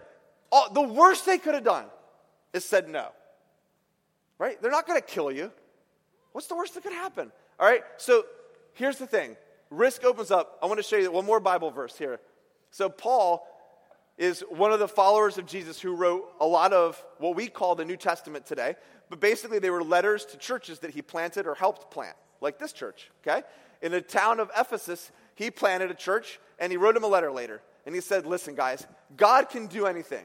All, 0.53 0.71
the 0.71 0.83
worst 0.83 1.25
they 1.25 1.39
could 1.39 1.55
have 1.55 1.65
done 1.65 1.87
is 2.53 2.67
said 2.67 2.87
no, 2.87 3.09
right? 4.39 4.61
They're 4.61 4.71
not 4.71 4.87
going 4.87 5.01
to 5.01 5.07
kill 5.07 5.31
you. 5.31 5.53
What's 6.33 6.47
the 6.47 6.57
worst 6.57 6.75
that 6.75 6.83
could 6.83 6.93
happen? 6.93 7.33
All 7.59 7.69
right? 7.69 7.83
So 7.97 8.25
here's 8.75 8.99
the 8.99 9.07
thing 9.07 9.37
risk 9.71 10.05
opens 10.05 10.31
up. 10.31 10.59
I 10.63 10.67
want 10.67 10.79
to 10.79 10.83
show 10.83 10.97
you 10.97 11.11
one 11.11 11.27
more 11.27 11.41
Bible 11.41 11.71
verse 11.71 11.97
here. 11.97 12.21
So, 12.71 12.89
Paul 12.89 13.47
is 14.17 14.41
one 14.51 14.73
of 14.73 14.79
the 14.79 14.89
followers 14.89 15.39
of 15.39 15.47
Jesus 15.47 15.81
who 15.81 15.95
wrote 15.95 16.25
a 16.41 16.47
lot 16.47 16.73
of 16.73 17.03
what 17.19 17.37
we 17.37 17.49
call 17.49 17.75
the 17.75 17.85
New 17.85 17.97
Testament 17.97 18.47
today. 18.47 18.75
But 19.11 19.21
basically, 19.21 19.59
they 19.59 19.71
were 19.71 19.83
letters 19.83 20.25
to 20.27 20.37
churches 20.37 20.81
that 20.81 20.91
he 20.91 21.03
planted 21.03 21.47
or 21.47 21.55
helped 21.55 21.91
plant, 21.91 22.17
like 22.41 22.59
this 22.59 22.73
church, 22.73 23.11
okay? 23.23 23.43
In 23.81 23.93
the 23.93 24.01
town 24.01 24.41
of 24.41 24.51
Ephesus, 24.59 25.11
he 25.35 25.51
planted 25.51 25.91
a 25.91 25.95
church 25.95 26.41
and 26.59 26.73
he 26.73 26.77
wrote 26.77 26.97
him 26.97 27.05
a 27.05 27.09
letter 27.09 27.31
later. 27.31 27.63
And 27.87 27.95
he 27.95 28.01
said, 28.01 28.27
Listen, 28.27 28.55
guys, 28.55 28.87
God 29.17 29.49
can 29.49 29.67
do 29.67 29.87
anything, 29.87 30.25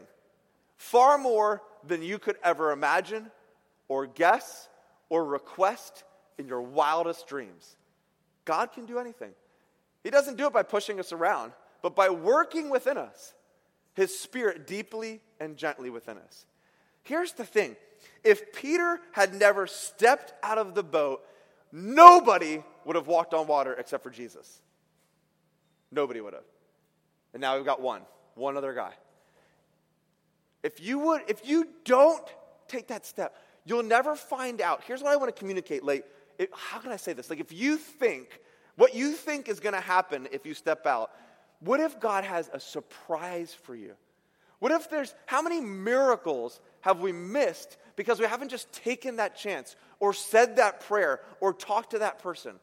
far 0.75 1.17
more 1.17 1.61
than 1.85 2.01
you 2.01 2.17
could 2.19 2.35
ever 2.43 2.71
imagine 2.71 3.31
or 3.87 4.07
guess 4.07 4.67
or 5.09 5.25
request 5.25 6.03
in 6.37 6.47
your 6.47 6.61
wildest 6.61 7.27
dreams. 7.27 7.75
God 8.45 8.71
can 8.71 8.85
do 8.85 8.99
anything. 8.99 9.31
He 10.03 10.09
doesn't 10.09 10.37
do 10.37 10.47
it 10.47 10.53
by 10.53 10.63
pushing 10.63 10.99
us 10.99 11.11
around, 11.11 11.53
but 11.81 11.95
by 11.95 12.09
working 12.09 12.69
within 12.69 12.97
us, 12.97 13.33
His 13.93 14.17
Spirit 14.17 14.67
deeply 14.67 15.21
and 15.39 15.55
gently 15.55 15.89
within 15.89 16.17
us. 16.17 16.45
Here's 17.03 17.33
the 17.33 17.45
thing 17.45 17.75
if 18.23 18.53
Peter 18.53 18.99
had 19.11 19.33
never 19.33 19.67
stepped 19.67 20.33
out 20.43 20.57
of 20.57 20.75
the 20.75 20.83
boat, 20.83 21.23
nobody 21.71 22.63
would 22.85 22.95
have 22.95 23.07
walked 23.07 23.33
on 23.33 23.47
water 23.47 23.73
except 23.73 24.03
for 24.03 24.09
Jesus. 24.09 24.61
Nobody 25.91 26.21
would 26.21 26.33
have. 26.33 26.43
And 27.33 27.41
now 27.41 27.55
we've 27.55 27.65
got 27.65 27.81
one, 27.81 28.01
one 28.35 28.57
other 28.57 28.73
guy. 28.73 28.93
If 30.63 30.81
you 30.81 30.99
would, 30.99 31.21
if 31.27 31.47
you 31.47 31.67
don't 31.83 32.25
take 32.67 32.87
that 32.87 33.05
step, 33.05 33.35
you'll 33.65 33.83
never 33.83 34.15
find 34.15 34.61
out. 34.61 34.83
Here's 34.85 35.01
what 35.01 35.11
I 35.11 35.15
want 35.15 35.33
to 35.33 35.39
communicate 35.39 35.83
late 35.83 36.03
it, 36.39 36.49
how 36.53 36.79
can 36.79 36.91
I 36.91 36.97
say 36.97 37.13
this? 37.13 37.29
Like, 37.29 37.39
if 37.39 37.51
you 37.51 37.77
think, 37.77 38.39
what 38.75 38.95
you 38.95 39.11
think 39.11 39.47
is 39.47 39.59
going 39.59 39.75
to 39.75 39.81
happen 39.81 40.27
if 40.31 40.45
you 40.45 40.53
step 40.53 40.85
out, 40.85 41.11
what 41.59 41.79
if 41.79 41.99
God 41.99 42.23
has 42.23 42.49
a 42.51 42.59
surprise 42.59 43.53
for 43.53 43.75
you? 43.75 43.93
What 44.59 44.71
if 44.71 44.89
there's, 44.89 45.13
how 45.25 45.41
many 45.41 45.59
miracles 45.59 46.59
have 46.81 47.01
we 47.01 47.11
missed 47.11 47.77
because 47.95 48.19
we 48.19 48.25
haven't 48.25 48.49
just 48.49 48.71
taken 48.71 49.17
that 49.17 49.35
chance 49.35 49.75
or 49.99 50.13
said 50.13 50.55
that 50.55 50.79
prayer 50.81 51.19
or 51.39 51.53
talked 51.53 51.91
to 51.91 51.99
that 51.99 52.19
person? 52.19 52.53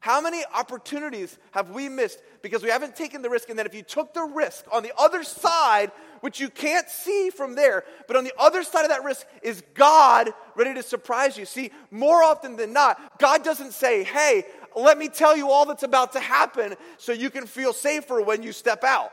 How 0.00 0.22
many 0.22 0.42
opportunities 0.54 1.38
have 1.52 1.70
we 1.70 1.90
missed 1.90 2.20
because 2.40 2.62
we 2.62 2.70
haven't 2.70 2.96
taken 2.96 3.20
the 3.20 3.28
risk? 3.28 3.50
And 3.50 3.58
then, 3.58 3.66
if 3.66 3.74
you 3.74 3.82
took 3.82 4.14
the 4.14 4.22
risk 4.22 4.64
on 4.72 4.82
the 4.82 4.92
other 4.98 5.22
side, 5.22 5.92
which 6.22 6.40
you 6.40 6.48
can't 6.48 6.88
see 6.88 7.28
from 7.28 7.54
there, 7.54 7.84
but 8.06 8.16
on 8.16 8.24
the 8.24 8.32
other 8.38 8.62
side 8.62 8.82
of 8.84 8.88
that 8.88 9.04
risk 9.04 9.26
is 9.42 9.62
God 9.74 10.30
ready 10.56 10.72
to 10.72 10.82
surprise 10.82 11.36
you. 11.36 11.44
See, 11.44 11.70
more 11.90 12.22
often 12.22 12.56
than 12.56 12.72
not, 12.72 13.18
God 13.18 13.44
doesn't 13.44 13.72
say, 13.72 14.02
Hey, 14.02 14.44
let 14.74 14.96
me 14.96 15.08
tell 15.08 15.36
you 15.36 15.50
all 15.50 15.66
that's 15.66 15.82
about 15.82 16.12
to 16.12 16.20
happen 16.20 16.76
so 16.96 17.12
you 17.12 17.28
can 17.28 17.46
feel 17.46 17.74
safer 17.74 18.22
when 18.22 18.42
you 18.42 18.52
step 18.52 18.84
out. 18.84 19.12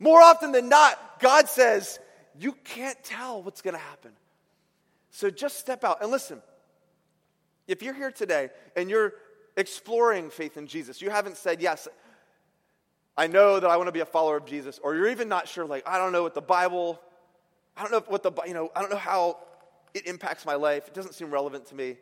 More 0.00 0.20
often 0.20 0.50
than 0.50 0.68
not, 0.68 1.20
God 1.20 1.48
says, 1.48 2.00
You 2.36 2.56
can't 2.64 3.00
tell 3.04 3.44
what's 3.44 3.62
going 3.62 3.74
to 3.74 3.80
happen. 3.80 4.10
So 5.12 5.30
just 5.30 5.60
step 5.60 5.84
out. 5.84 6.02
And 6.02 6.10
listen, 6.10 6.42
if 7.68 7.82
you're 7.82 7.94
here 7.94 8.10
today 8.10 8.50
and 8.76 8.90
you're 8.90 9.14
exploring 9.56 10.30
faith 10.30 10.56
in 10.56 10.66
Jesus. 10.66 11.00
You 11.00 11.10
haven't 11.10 11.36
said, 11.36 11.60
Yes, 11.60 11.88
I 13.16 13.26
know 13.26 13.60
that 13.60 13.70
I 13.70 13.76
want 13.76 13.88
to 13.88 13.92
be 13.92 14.00
a 14.00 14.06
follower 14.06 14.36
of 14.36 14.44
Jesus. 14.44 14.80
Or 14.82 14.94
you're 14.94 15.08
even 15.08 15.28
not 15.28 15.46
sure, 15.46 15.64
like, 15.64 15.88
I 15.88 15.98
don't 15.98 16.12
know 16.12 16.22
what 16.22 16.34
the 16.34 16.42
Bible, 16.42 17.00
I 17.76 17.82
don't 17.82 17.92
know 17.92 18.02
what 18.06 18.22
the, 18.22 18.32
you 18.46 18.54
know, 18.54 18.70
I 18.74 18.80
don't 18.80 18.90
know 18.90 18.96
how 18.96 19.38
it 19.94 20.06
impacts 20.06 20.44
my 20.44 20.54
life. 20.54 20.88
It 20.88 20.94
doesn't 20.94 21.14
seem 21.14 21.30
relevant 21.30 21.66
to 21.66 21.74
me. 21.74 21.96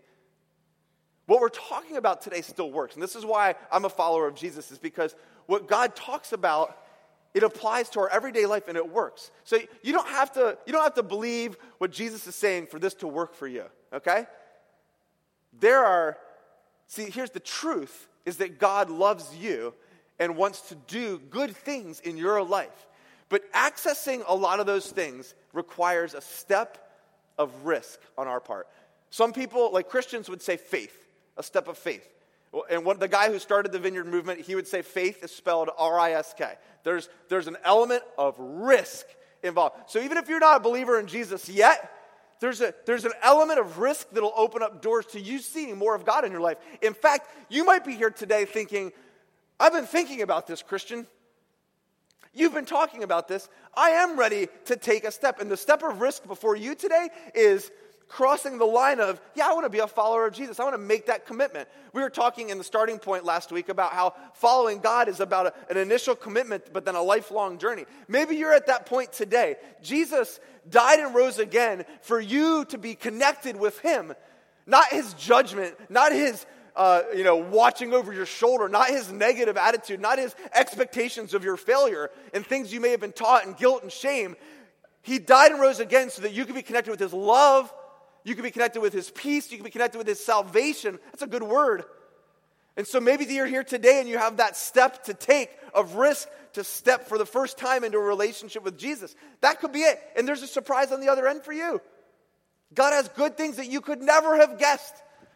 What 1.26 1.40
we're 1.40 1.50
talking 1.50 1.96
about 1.96 2.22
today 2.22 2.40
still 2.40 2.70
works. 2.70 2.94
And 2.94 3.02
this 3.02 3.14
is 3.14 3.24
why 3.24 3.54
I'm 3.70 3.84
a 3.84 3.90
follower 3.90 4.26
of 4.26 4.34
Jesus, 4.34 4.72
is 4.72 4.78
because 4.78 5.14
what 5.46 5.68
God 5.68 5.94
talks 5.94 6.32
about 6.32 6.78
it 7.34 7.42
applies 7.42 7.88
to 7.90 8.00
our 8.00 8.10
everyday 8.10 8.44
life 8.44 8.68
and 8.68 8.76
it 8.76 8.86
works. 8.86 9.30
So 9.44 9.58
you 9.82 9.92
don't 9.92 10.08
have 10.08 10.32
to 10.32 10.58
you 10.66 10.72
don't 10.72 10.82
have 10.82 10.94
to 10.94 11.02
believe 11.02 11.56
what 11.78 11.90
Jesus 11.90 12.26
is 12.26 12.34
saying 12.34 12.66
for 12.66 12.78
this 12.78 12.94
to 12.94 13.08
work 13.08 13.34
for 13.34 13.46
you, 13.46 13.64
okay? 13.92 14.26
There 15.58 15.82
are 15.82 16.18
See, 16.92 17.09
here's 17.09 17.31
the 17.31 17.40
truth 17.40 18.07
is 18.26 18.37
that 18.37 18.59
God 18.59 18.90
loves 18.90 19.35
you 19.35 19.72
and 20.18 20.37
wants 20.37 20.68
to 20.68 20.74
do 20.74 21.18
good 21.31 21.57
things 21.57 22.00
in 22.00 22.18
your 22.18 22.42
life. 22.42 22.87
But 23.31 23.50
accessing 23.55 24.22
a 24.28 24.35
lot 24.35 24.61
of 24.61 24.66
those 24.66 24.90
things 24.90 25.35
requires 25.55 26.12
a 26.12 26.20
step 26.20 26.76
of 27.38 27.64
risk 27.64 27.98
on 28.18 28.28
our 28.28 28.40
part. 28.40 28.68
Some 29.09 29.33
people, 29.33 29.72
like 29.72 29.88
Christians, 29.88 30.28
would 30.28 30.42
say 30.42 30.59
faith, 30.59 30.94
a 31.38 31.42
step 31.42 31.66
of 31.66 31.78
faith. 31.78 32.07
And 32.70 32.85
what, 32.85 33.00
the 33.00 33.09
guy 33.09 33.33
who 33.33 33.38
started 33.38 33.72
the 33.72 33.78
vineyard 33.78 34.05
movement, 34.05 34.42
he 34.42 34.55
would 34.55 34.68
say 34.68 34.83
faith 34.83 35.24
is 35.24 35.35
spelled 35.35 35.70
R 35.78 35.98
I 35.98 36.12
S 36.12 36.35
K. 36.37 36.46
There's, 36.85 37.09
there's 37.31 37.46
an 37.46 37.57
element 37.64 38.02
of 38.18 38.35
risk 38.38 39.07
involved. 39.42 39.76
So 39.87 39.98
even 39.98 40.18
if 40.18 40.28
you're 40.28 40.40
not 40.40 40.59
a 40.59 40.61
believer 40.61 41.00
in 41.00 41.07
Jesus 41.07 41.48
yet, 41.48 41.90
there's, 42.42 42.61
a, 42.61 42.74
there's 42.87 43.05
an 43.05 43.12
element 43.22 43.61
of 43.61 43.78
risk 43.78 44.11
that'll 44.11 44.33
open 44.37 44.64
up 44.64 44.83
doors 44.83 45.07
to 45.12 45.20
you 45.20 45.38
seeing 45.38 45.78
more 45.78 45.94
of 45.94 46.05
God 46.05 46.24
in 46.24 46.33
your 46.33 46.40
life. 46.40 46.59
In 46.83 46.92
fact, 46.92 47.28
you 47.48 47.64
might 47.64 47.85
be 47.85 47.94
here 47.94 48.11
today 48.11 48.46
thinking, 48.46 48.90
I've 49.61 49.72
been 49.72 49.87
thinking 49.87 50.22
about 50.22 50.48
this, 50.48 50.61
Christian. 50.61 51.07
You've 52.35 52.52
been 52.52 52.64
talking 52.64 53.05
about 53.05 53.28
this. 53.28 53.48
I 53.76 53.90
am 53.90 54.18
ready 54.18 54.48
to 54.64 54.74
take 54.74 55.05
a 55.05 55.12
step. 55.12 55.40
And 55.40 55.48
the 55.48 55.57
step 55.57 55.85
of 55.85 56.00
risk 56.00 56.26
before 56.26 56.57
you 56.57 56.74
today 56.74 57.11
is 57.33 57.70
crossing 58.12 58.59
the 58.59 58.66
line 58.66 59.01
of, 59.01 59.18
yeah, 59.35 59.48
I 59.48 59.55
want 59.55 59.64
to 59.64 59.70
be 59.70 59.79
a 59.79 59.87
follower 59.87 60.27
of 60.27 60.35
Jesus. 60.35 60.61
I 60.61 60.64
want 60.64 60.75
to 60.75 60.79
make 60.79 61.07
that 61.07 61.27
commitment. 61.27 61.66
We 61.94 62.03
were 62.03 62.11
talking 62.11 62.51
in 62.51 62.59
the 62.59 62.64
starting 62.64 62.98
point 62.98 63.25
last 63.25 63.51
week 63.51 63.70
about 63.70 63.92
how 63.92 64.14
following 64.35 64.81
God 64.81 65.09
is 65.09 65.18
about 65.20 65.46
a, 65.46 65.55
an 65.70 65.79
initial 65.79 66.14
commitment, 66.14 66.75
but 66.75 66.85
then 66.85 66.94
a 66.94 67.03
lifelong 67.03 67.57
journey. 67.57 67.87
Maybe 68.09 68.37
you're 68.37 68.53
at 68.53 68.66
that 68.66 68.85
point 68.85 69.14
today. 69.14 69.57
Jesus 69.83 70.40
died 70.68 70.98
and 70.98 71.14
rose 71.14 71.38
again 71.38 71.87
for 72.03 72.20
you 72.20 72.66
to 72.66 72.77
be 72.77 72.94
connected 72.94 73.57
with 73.57 73.79
Him, 73.79 74.12
not 74.66 74.88
His 74.88 75.14
judgment, 75.14 75.75
not 75.88 76.12
His. 76.12 76.44
Uh, 76.75 77.03
you 77.14 77.22
know, 77.22 77.37
watching 77.37 77.92
over 77.92 78.14
your 78.14 78.25
shoulder, 78.25 78.66
not 78.66 78.88
his 78.88 79.12
negative 79.12 79.59
attitude, 79.59 80.01
not 80.01 80.18
his 80.18 80.35
expectations 80.55 81.35
of 81.35 81.44
your 81.44 81.59
failure 81.59 82.11
and 82.33 82.46
things 82.46 82.72
you 82.72 82.81
may 82.81 82.88
have 82.92 83.01
been 83.01 83.12
taught 83.12 83.44
and 83.44 83.59
guilt 83.59 83.83
and 83.83 83.92
shame. 83.92 84.35
He 85.03 85.18
died 85.18 85.53
and 85.53 85.61
rose 85.61 85.81
again 85.81 86.09
so 86.09 86.22
that 86.22 86.33
you 86.33 86.46
could 86.46 86.55
be 86.55 86.62
connected 86.62 86.90
with 86.90 86.98
his 86.98 87.12
love 87.12 87.70
you 88.24 88.35
can 88.35 88.44
be 88.44 88.50
connected 88.50 88.80
with 88.80 88.92
his 88.92 89.11
peace. 89.11 89.50
You 89.50 89.58
can 89.58 89.64
be 89.64 89.70
connected 89.70 89.98
with 89.98 90.06
his 90.06 90.24
salvation. 90.24 90.98
That's 91.06 91.22
a 91.22 91.26
good 91.26 91.42
word. 91.42 91.85
And 92.76 92.87
so 92.87 93.00
maybe 93.00 93.24
you're 93.26 93.46
here 93.46 93.64
today 93.64 94.00
and 94.00 94.08
you 94.08 94.18
have 94.18 94.38
that 94.38 94.56
step 94.56 95.04
to 95.04 95.14
take 95.14 95.50
of 95.74 95.96
risk 95.96 96.28
to 96.54 96.64
step 96.64 97.08
for 97.08 97.18
the 97.18 97.26
first 97.26 97.58
time 97.58 97.85
into 97.85 97.98
a 97.98 98.02
relationship 98.02 98.62
with 98.62 98.78
Jesus. 98.78 99.14
That 99.40 99.61
could 99.61 99.72
be 99.72 99.80
it. 99.80 99.98
And 100.16 100.26
there's 100.26 100.42
a 100.42 100.46
surprise 100.46 100.92
on 100.92 101.00
the 101.00 101.08
other 101.08 101.26
end 101.26 101.42
for 101.42 101.52
you. 101.52 101.80
God 102.74 102.92
has 102.92 103.08
good 103.08 103.37
things 103.37 103.56
that 103.56 103.70
you 103.70 103.80
could 103.80 104.00
never 104.00 104.37
have 104.37 104.58
guessed. 104.58 104.94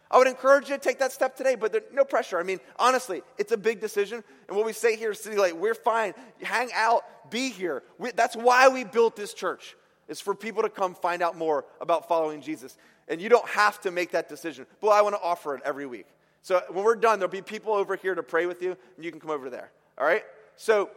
I 0.09 0.17
would 0.17 0.27
encourage 0.27 0.69
you 0.69 0.75
to 0.75 0.81
take 0.81 0.99
that 0.99 1.11
step 1.11 1.35
today, 1.35 1.55
but 1.55 1.71
there, 1.71 1.81
no 1.91 2.05
pressure. 2.05 2.39
I 2.39 2.43
mean, 2.43 2.59
honestly, 2.77 3.21
it's 3.37 3.51
a 3.51 3.57
big 3.57 3.81
decision. 3.81 4.23
And 4.47 4.55
what 4.55 4.65
we 4.65 4.73
say 4.73 4.95
here 4.95 5.13
City 5.13 5.35
Light, 5.35 5.57
we're 5.57 5.75
fine. 5.75 6.13
Hang 6.41 6.69
out, 6.73 7.03
be 7.29 7.49
here. 7.49 7.83
We, 7.97 8.11
that's 8.11 8.35
why 8.35 8.69
we 8.69 8.83
built 8.85 9.15
this 9.15 9.33
church, 9.33 9.75
is 10.07 10.21
for 10.21 10.33
people 10.33 10.63
to 10.63 10.69
come 10.69 10.95
find 10.95 11.21
out 11.21 11.37
more 11.37 11.65
about 11.81 12.07
following 12.07 12.41
Jesus. 12.41 12.77
And 13.07 13.21
you 13.21 13.29
don't 13.29 13.47
have 13.49 13.79
to 13.81 13.91
make 13.91 14.11
that 14.11 14.29
decision. 14.29 14.65
But 14.81 14.89
I 14.89 15.01
want 15.01 15.15
to 15.15 15.21
offer 15.21 15.55
it 15.55 15.61
every 15.65 15.85
week. 15.85 16.07
So 16.41 16.61
when 16.69 16.83
we're 16.83 16.95
done, 16.95 17.19
there'll 17.19 17.31
be 17.31 17.41
people 17.41 17.73
over 17.73 17.95
here 17.95 18.15
to 18.15 18.23
pray 18.23 18.45
with 18.45 18.61
you, 18.61 18.77
and 18.95 19.05
you 19.05 19.11
can 19.11 19.19
come 19.19 19.31
over 19.31 19.49
there. 19.49 19.71
All 19.97 20.05
right? 20.05 20.23
So 20.55 20.89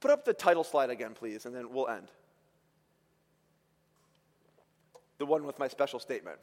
put 0.00 0.10
up 0.10 0.24
the 0.24 0.32
title 0.32 0.64
slide 0.64 0.90
again, 0.90 1.14
please, 1.14 1.46
and 1.46 1.54
then 1.54 1.72
we'll 1.72 1.88
end. 1.88 2.10
The 5.18 5.26
one 5.26 5.44
with 5.44 5.58
my 5.58 5.68
special 5.68 5.98
statement. 5.98 6.38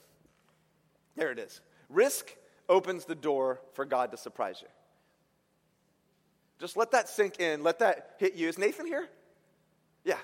There 1.16 1.32
it 1.32 1.40
is. 1.40 1.62
Risk 1.90 2.36
opens 2.70 3.06
the 3.06 3.16
door 3.16 3.62
for 3.74 3.86
God 3.86 4.12
to 4.12 4.18
surprise 4.18 4.60
you. 4.62 4.68
Just 6.60 6.78
let 6.78 6.92
that 6.92 7.10
sink 7.10 7.40
in. 7.40 7.64
Let 7.64 7.80
that 7.80 8.16
hit 8.18 8.36
you. 8.36 8.48
Is 8.48 8.58
Nathan 8.58 8.86
here? 8.86 9.10
Yeah. 10.04 10.20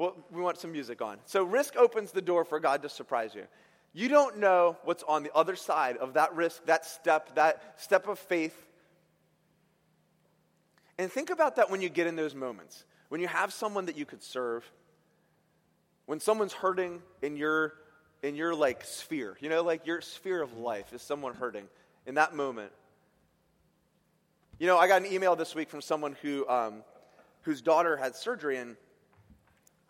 Well, 0.00 0.16
we 0.30 0.40
want 0.40 0.56
some 0.56 0.72
music 0.72 1.02
on. 1.02 1.18
So, 1.26 1.44
risk 1.44 1.76
opens 1.76 2.10
the 2.10 2.22
door 2.22 2.46
for 2.46 2.58
God 2.58 2.80
to 2.84 2.88
surprise 2.88 3.34
you. 3.34 3.44
You 3.92 4.08
don't 4.08 4.38
know 4.38 4.78
what's 4.84 5.02
on 5.02 5.24
the 5.24 5.30
other 5.34 5.56
side 5.56 5.98
of 5.98 6.14
that 6.14 6.34
risk, 6.34 6.64
that 6.64 6.86
step, 6.86 7.34
that 7.34 7.74
step 7.76 8.08
of 8.08 8.18
faith. 8.18 8.56
And 10.96 11.12
think 11.12 11.28
about 11.28 11.56
that 11.56 11.70
when 11.70 11.82
you 11.82 11.90
get 11.90 12.06
in 12.06 12.16
those 12.16 12.34
moments. 12.34 12.82
When 13.10 13.20
you 13.20 13.26
have 13.26 13.52
someone 13.52 13.84
that 13.86 13.98
you 13.98 14.06
could 14.06 14.22
serve, 14.22 14.64
when 16.06 16.18
someone's 16.18 16.54
hurting 16.54 17.02
in 17.20 17.36
your 17.36 17.74
in 18.22 18.36
your 18.36 18.54
like 18.54 18.84
sphere, 18.84 19.36
you 19.40 19.50
know, 19.50 19.62
like 19.62 19.86
your 19.86 20.00
sphere 20.00 20.40
of 20.40 20.56
life 20.56 20.94
is 20.94 21.02
someone 21.02 21.34
hurting 21.34 21.68
in 22.06 22.14
that 22.14 22.34
moment. 22.34 22.72
You 24.58 24.66
know, 24.66 24.78
I 24.78 24.88
got 24.88 25.02
an 25.02 25.12
email 25.12 25.36
this 25.36 25.54
week 25.54 25.68
from 25.68 25.82
someone 25.82 26.16
who 26.22 26.48
um, 26.48 26.84
whose 27.42 27.60
daughter 27.60 27.98
had 27.98 28.16
surgery, 28.16 28.56
and 28.56 28.78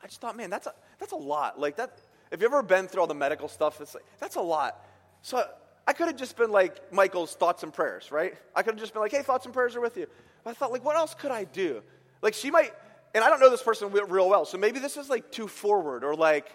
I 0.03 0.07
just 0.07 0.21
thought, 0.21 0.37
man, 0.37 0.51
that's 0.51 0.67
a 0.67 0.75
that's 0.99 1.13
a 1.13 1.17
lot. 1.17 1.59
Like 1.61 1.77
that 1.77 1.99
if 2.31 2.41
you've 2.41 2.53
ever 2.53 2.63
been 2.63 2.87
through 2.87 3.01
all 3.01 3.07
the 3.07 3.15
medical 3.15 3.49
stuff, 3.49 3.81
it's 3.81 3.95
like, 3.95 4.05
that's 4.19 4.37
a 4.37 4.41
lot. 4.41 4.85
So 5.23 5.45
I 5.87 5.93
could 5.93 6.07
have 6.07 6.17
just 6.17 6.37
been 6.37 6.51
like 6.51 6.93
Michael's 6.93 7.35
thoughts 7.35 7.63
and 7.63 7.73
prayers, 7.73 8.13
right? 8.13 8.35
I 8.55 8.63
could 8.63 8.75
have 8.75 8.81
just 8.81 8.93
been 8.93 9.03
like, 9.03 9.11
hey, 9.13 9.23
thoughts 9.23 9.45
and 9.45 9.55
prayers 9.55 9.75
are 9.77 9.81
with 9.81 9.97
you. 9.97 10.07
But 10.45 10.51
I 10.51 10.55
thought, 10.55 10.73
like, 10.73 10.85
what 10.85 10.97
else 10.97 11.15
could 11.15 11.33
I 11.33 11.45
do? 11.45 11.83
Like, 12.23 12.35
she 12.35 12.51
might, 12.51 12.73
and 13.15 13.25
I 13.25 13.29
don't 13.29 13.41
know 13.41 13.51
this 13.51 13.63
person 13.63 13.91
real 13.91 14.29
well, 14.29 14.45
so 14.45 14.59
maybe 14.59 14.79
this 14.79 14.97
is 14.97 15.09
like 15.09 15.33
too 15.33 15.49
forward 15.49 16.05
or 16.05 16.15
like, 16.15 16.47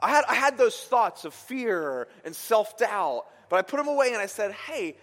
I 0.00 0.10
had, 0.10 0.24
I 0.28 0.34
had 0.34 0.58
those 0.58 0.76
thoughts 0.76 1.24
of 1.24 1.32
fear 1.32 2.08
and 2.24 2.34
self 2.34 2.76
doubt, 2.76 3.26
but 3.48 3.56
I 3.56 3.62
put 3.62 3.76
them 3.76 3.88
away 3.88 4.08
and 4.08 4.18
I 4.18 4.26
said, 4.26 4.52
hey, 4.52 4.96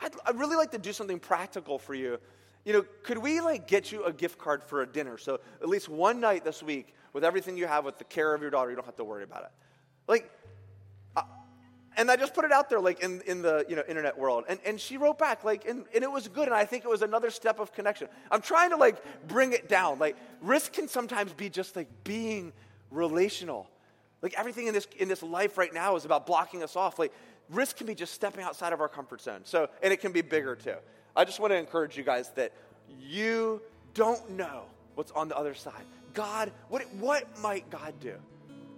I'd, 0.00 0.12
I'd 0.24 0.38
really 0.38 0.56
like 0.56 0.70
to 0.72 0.78
do 0.78 0.92
something 0.92 1.20
practical 1.20 1.78
for 1.78 1.94
you. 1.94 2.18
You 2.64 2.74
know, 2.74 2.84
could 3.02 3.18
we 3.18 3.40
like 3.40 3.66
get 3.66 3.90
you 3.90 4.04
a 4.04 4.12
gift 4.12 4.38
card 4.38 4.62
for 4.62 4.82
a 4.82 4.86
dinner? 4.86 5.16
So 5.18 5.40
at 5.62 5.68
least 5.68 5.88
one 5.88 6.20
night 6.20 6.44
this 6.44 6.62
week, 6.62 6.94
with 7.12 7.24
everything 7.24 7.56
you 7.56 7.66
have 7.66 7.84
with 7.84 7.98
the 7.98 8.04
care 8.04 8.34
of 8.34 8.42
your 8.42 8.50
daughter, 8.50 8.70
you 8.70 8.76
don't 8.76 8.84
have 8.84 8.96
to 8.96 9.04
worry 9.04 9.24
about 9.24 9.42
it. 9.42 9.50
Like, 10.06 10.30
uh, 11.16 11.22
and 11.96 12.10
I 12.10 12.16
just 12.16 12.34
put 12.34 12.44
it 12.44 12.52
out 12.52 12.68
there, 12.68 12.80
like 12.80 13.00
in, 13.02 13.20
in 13.22 13.42
the 13.42 13.64
you 13.68 13.76
know 13.76 13.82
internet 13.88 14.16
world, 14.16 14.44
and, 14.48 14.60
and 14.64 14.80
she 14.80 14.96
wrote 14.96 15.18
back, 15.18 15.42
like, 15.42 15.66
and, 15.66 15.84
and 15.94 16.04
it 16.04 16.10
was 16.10 16.28
good, 16.28 16.46
and 16.46 16.54
I 16.54 16.64
think 16.64 16.84
it 16.84 16.88
was 16.88 17.02
another 17.02 17.30
step 17.30 17.58
of 17.58 17.72
connection. 17.72 18.08
I'm 18.30 18.42
trying 18.42 18.70
to 18.70 18.76
like 18.76 19.02
bring 19.26 19.52
it 19.52 19.68
down. 19.68 19.98
Like, 19.98 20.16
risk 20.40 20.72
can 20.72 20.86
sometimes 20.86 21.32
be 21.32 21.48
just 21.48 21.76
like 21.76 21.88
being 22.04 22.52
relational. 22.90 23.68
Like 24.22 24.34
everything 24.36 24.66
in 24.66 24.74
this 24.74 24.86
in 24.98 25.08
this 25.08 25.22
life 25.22 25.56
right 25.56 25.72
now 25.72 25.96
is 25.96 26.04
about 26.04 26.26
blocking 26.26 26.62
us 26.62 26.76
off. 26.76 26.98
Like, 26.98 27.12
risk 27.48 27.78
can 27.78 27.86
be 27.86 27.94
just 27.94 28.14
stepping 28.14 28.44
outside 28.44 28.72
of 28.72 28.80
our 28.80 28.88
comfort 28.88 29.22
zone. 29.22 29.40
So, 29.44 29.68
and 29.82 29.92
it 29.92 30.00
can 30.00 30.12
be 30.12 30.22
bigger 30.22 30.54
too. 30.54 30.76
I 31.16 31.24
just 31.24 31.40
want 31.40 31.52
to 31.52 31.56
encourage 31.56 31.96
you 31.96 32.04
guys 32.04 32.30
that 32.36 32.52
you 33.00 33.60
don't 33.94 34.30
know 34.30 34.64
what's 34.94 35.12
on 35.12 35.28
the 35.28 35.36
other 35.36 35.54
side. 35.54 35.84
God, 36.14 36.52
what, 36.68 36.82
what 36.94 37.40
might 37.40 37.68
God 37.70 37.94
do 38.00 38.14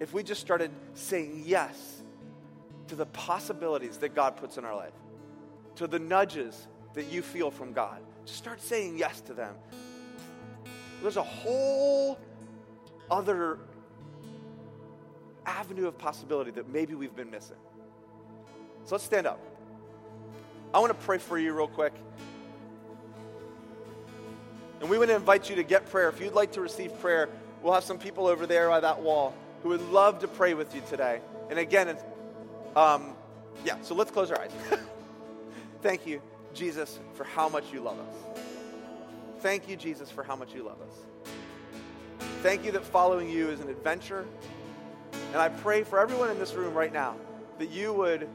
if 0.00 0.12
we 0.12 0.22
just 0.22 0.40
started 0.40 0.70
saying 0.94 1.44
yes 1.46 2.02
to 2.88 2.94
the 2.94 3.06
possibilities 3.06 3.98
that 3.98 4.14
God 4.14 4.36
puts 4.36 4.58
in 4.58 4.64
our 4.64 4.74
life, 4.74 4.92
to 5.76 5.86
the 5.86 5.98
nudges 5.98 6.66
that 6.94 7.06
you 7.06 7.22
feel 7.22 7.50
from 7.50 7.72
God? 7.72 8.00
Just 8.26 8.38
start 8.38 8.60
saying 8.60 8.98
yes 8.98 9.20
to 9.22 9.34
them. 9.34 9.54
There's 11.00 11.16
a 11.16 11.22
whole 11.22 12.18
other 13.10 13.58
avenue 15.44 15.88
of 15.88 15.98
possibility 15.98 16.50
that 16.52 16.68
maybe 16.68 16.94
we've 16.94 17.16
been 17.16 17.30
missing. 17.30 17.56
So 18.84 18.94
let's 18.94 19.04
stand 19.04 19.26
up. 19.26 19.40
I 20.74 20.78
want 20.78 20.98
to 20.98 21.06
pray 21.06 21.18
for 21.18 21.38
you 21.38 21.52
real 21.52 21.68
quick. 21.68 21.92
And 24.80 24.88
we 24.88 24.98
want 24.98 25.11
to 25.11 25.16
invite 25.16 25.50
you 25.50 25.56
to 25.56 25.62
get 25.62 25.88
prayer. 25.90 26.08
If 26.08 26.20
you'd 26.20 26.32
like 26.32 26.52
to 26.52 26.61
receive 26.61 26.98
prayer, 27.00 27.28
we'll 27.62 27.74
have 27.74 27.85
some 27.85 27.98
people 27.98 28.26
over 28.26 28.46
there 28.46 28.68
by 28.68 28.80
that 28.80 29.00
wall 29.00 29.35
who 29.62 29.68
would 29.68 29.82
love 29.90 30.20
to 30.20 30.28
pray 30.28 30.54
with 30.54 30.74
you 30.74 30.82
today. 30.88 31.20
And 31.50 31.58
again, 31.58 31.88
it's, 31.88 32.02
um, 32.74 33.14
yeah, 33.64 33.76
so 33.82 33.94
let's 33.94 34.11
close 34.11 34.30
our 34.30 34.40
eyes. 34.40 34.50
Thank 35.82 36.06
you, 36.06 36.22
Jesus, 36.54 36.98
for 37.14 37.24
how 37.24 37.48
much 37.48 37.72
you 37.72 37.80
love 37.80 37.98
us. 37.98 38.42
Thank 39.40 39.68
you, 39.68 39.76
Jesus, 39.76 40.11
for 40.11 40.22
how 40.22 40.37
much 40.37 40.54
you 40.54 40.62
love 40.62 40.80
us. 40.80 42.26
Thank 42.42 42.64
you 42.64 42.72
that 42.72 42.85
following 42.85 43.28
you 43.28 43.50
is 43.50 43.61
an 43.61 43.68
adventure. 43.68 44.24
And 45.32 45.40
I 45.40 45.48
pray 45.48 45.82
for 45.82 46.00
everyone 46.00 46.30
in 46.30 46.38
this 46.38 46.54
room 46.54 46.74
right 46.74 46.92
now 46.92 47.16
that 47.58 47.70
you 47.70 47.92
would 47.92 48.28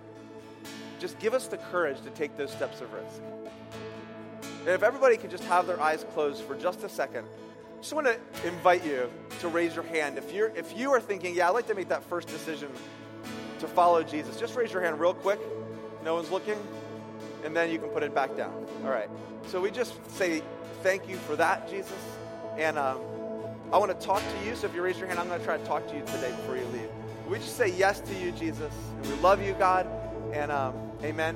just 0.99 1.19
give 1.19 1.33
us 1.33 1.47
the 1.47 1.57
courage 1.57 2.01
to 2.01 2.09
take 2.11 2.37
those 2.37 2.51
steps 2.51 2.81
of 2.81 2.91
risk. 2.93 3.21
And 4.61 4.69
if 4.69 4.83
everybody 4.83 5.17
could 5.17 5.31
just 5.31 5.43
have 5.45 5.67
their 5.67 5.79
eyes 5.79 6.05
closed 6.13 6.43
for 6.43 6.55
just 6.55 6.83
a 6.83 6.89
second, 6.89 7.25
I 7.25 7.81
just 7.81 7.93
want 7.93 8.07
to 8.07 8.19
invite 8.45 8.85
you 8.85 9.09
to 9.39 9.47
raise 9.47 9.75
your 9.75 9.85
hand. 9.85 10.17
If, 10.17 10.33
you're, 10.33 10.49
if 10.55 10.77
you 10.77 10.91
are 10.91 10.99
thinking, 10.99 11.35
yeah, 11.35 11.47
I'd 11.47 11.51
like 11.51 11.67
to 11.67 11.75
make 11.75 11.89
that 11.89 12.03
first 12.03 12.27
decision 12.27 12.69
to 13.59 13.67
follow 13.67 14.03
Jesus, 14.03 14.39
just 14.39 14.55
raise 14.55 14.73
your 14.73 14.81
hand 14.81 14.99
real 14.99 15.13
quick. 15.13 15.39
No 16.03 16.15
one's 16.15 16.31
looking. 16.31 16.57
And 17.45 17.55
then 17.55 17.71
you 17.71 17.79
can 17.79 17.89
put 17.89 18.03
it 18.03 18.13
back 18.13 18.35
down. 18.35 18.65
All 18.83 18.89
right. 18.89 19.09
So 19.47 19.61
we 19.61 19.71
just 19.71 19.93
say 20.11 20.41
thank 20.81 21.07
you 21.07 21.17
for 21.17 21.35
that, 21.35 21.69
Jesus. 21.69 22.17
And 22.57 22.77
um, 22.77 22.99
I 23.71 23.77
want 23.77 23.97
to 23.97 24.05
talk 24.05 24.21
to 24.21 24.45
you. 24.45 24.55
So 24.55 24.67
if 24.67 24.75
you 24.75 24.81
raise 24.81 24.97
your 24.97 25.07
hand, 25.07 25.19
I'm 25.19 25.27
going 25.27 25.39
to 25.39 25.45
try 25.45 25.57
to 25.57 25.65
talk 25.65 25.87
to 25.87 25.95
you 25.95 26.01
today 26.01 26.31
before 26.31 26.57
you 26.57 26.65
leave. 26.73 26.89
We 27.29 27.37
just 27.37 27.55
say 27.57 27.69
yes 27.69 27.99
to 28.01 28.15
you, 28.15 28.31
Jesus. 28.31 28.73
And 28.97 29.07
we 29.07 29.13
love 29.15 29.41
you, 29.41 29.53
God. 29.53 29.87
And 30.33 30.51
um, 30.51 30.73
amen. 31.03 31.35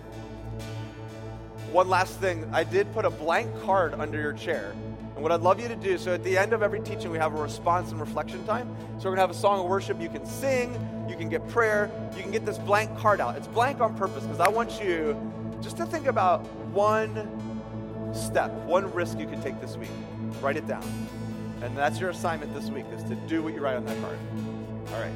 One 1.72 1.90
last 1.90 2.20
thing, 2.20 2.50
I 2.54 2.64
did 2.64 2.92
put 2.94 3.06
a 3.06 3.10
blank 3.10 3.50
card 3.62 3.94
under 3.94 4.20
your 4.20 4.34
chair. 4.34 4.74
And 5.16 5.24
what 5.24 5.32
I'd 5.32 5.42
love 5.42 5.60
you 5.60 5.68
to 5.68 5.76
do, 5.76 5.98
so 5.98 6.14
at 6.14 6.24
the 6.24 6.38
end 6.38 6.52
of 6.52 6.64
every 6.64 6.82
teaching, 6.82 7.12
we 7.12 7.18
have 7.18 7.34
a 7.34 7.42
response 7.42 7.92
and 7.92 8.00
reflection 8.00 8.46
time. 8.46 8.76
So 8.98 9.10
we're 9.10 9.16
going 9.16 9.18
to 9.18 9.22
have 9.22 9.30
a 9.30 9.34
song 9.34 9.60
of 9.60 9.68
worship. 9.68 10.02
You 10.02 10.10
can 10.10 10.26
sing, 10.26 10.74
you 11.08 11.16
can 11.16 11.30
get 11.30 11.48
prayer, 11.50 11.92
you 12.16 12.24
can 12.24 12.32
get 12.32 12.46
this 12.46 12.58
blank 12.58 12.98
card 12.98 13.22
out. 13.22 13.38
It's 13.38 13.48
blank 13.48 13.82
on 13.82 13.96
purpose 13.96 14.24
because 14.24 14.40
I 14.40 14.50
want 14.50 14.82
you 14.84 15.16
just 15.62 15.78
to 15.78 15.86
think 15.86 16.08
about 16.08 16.46
one 16.74 17.30
step, 18.14 18.52
one 18.66 18.92
risk 18.94 19.20
you 19.20 19.28
can 19.28 19.42
take 19.42 19.62
this 19.62 19.78
week. 19.78 19.90
Write 20.42 20.58
it 20.58 20.68
down. 20.68 20.84
And 21.62 21.78
that's 21.78 22.00
your 22.00 22.10
assignment 22.10 22.54
this 22.54 22.70
week 22.70 22.86
is 22.94 23.04
to 23.04 23.16
do 23.16 23.44
what 23.44 23.54
you 23.54 23.62
write 23.62 23.76
on 23.76 23.86
that 23.86 24.02
card. 24.02 24.18
All 24.94 25.00
right. 25.00 25.14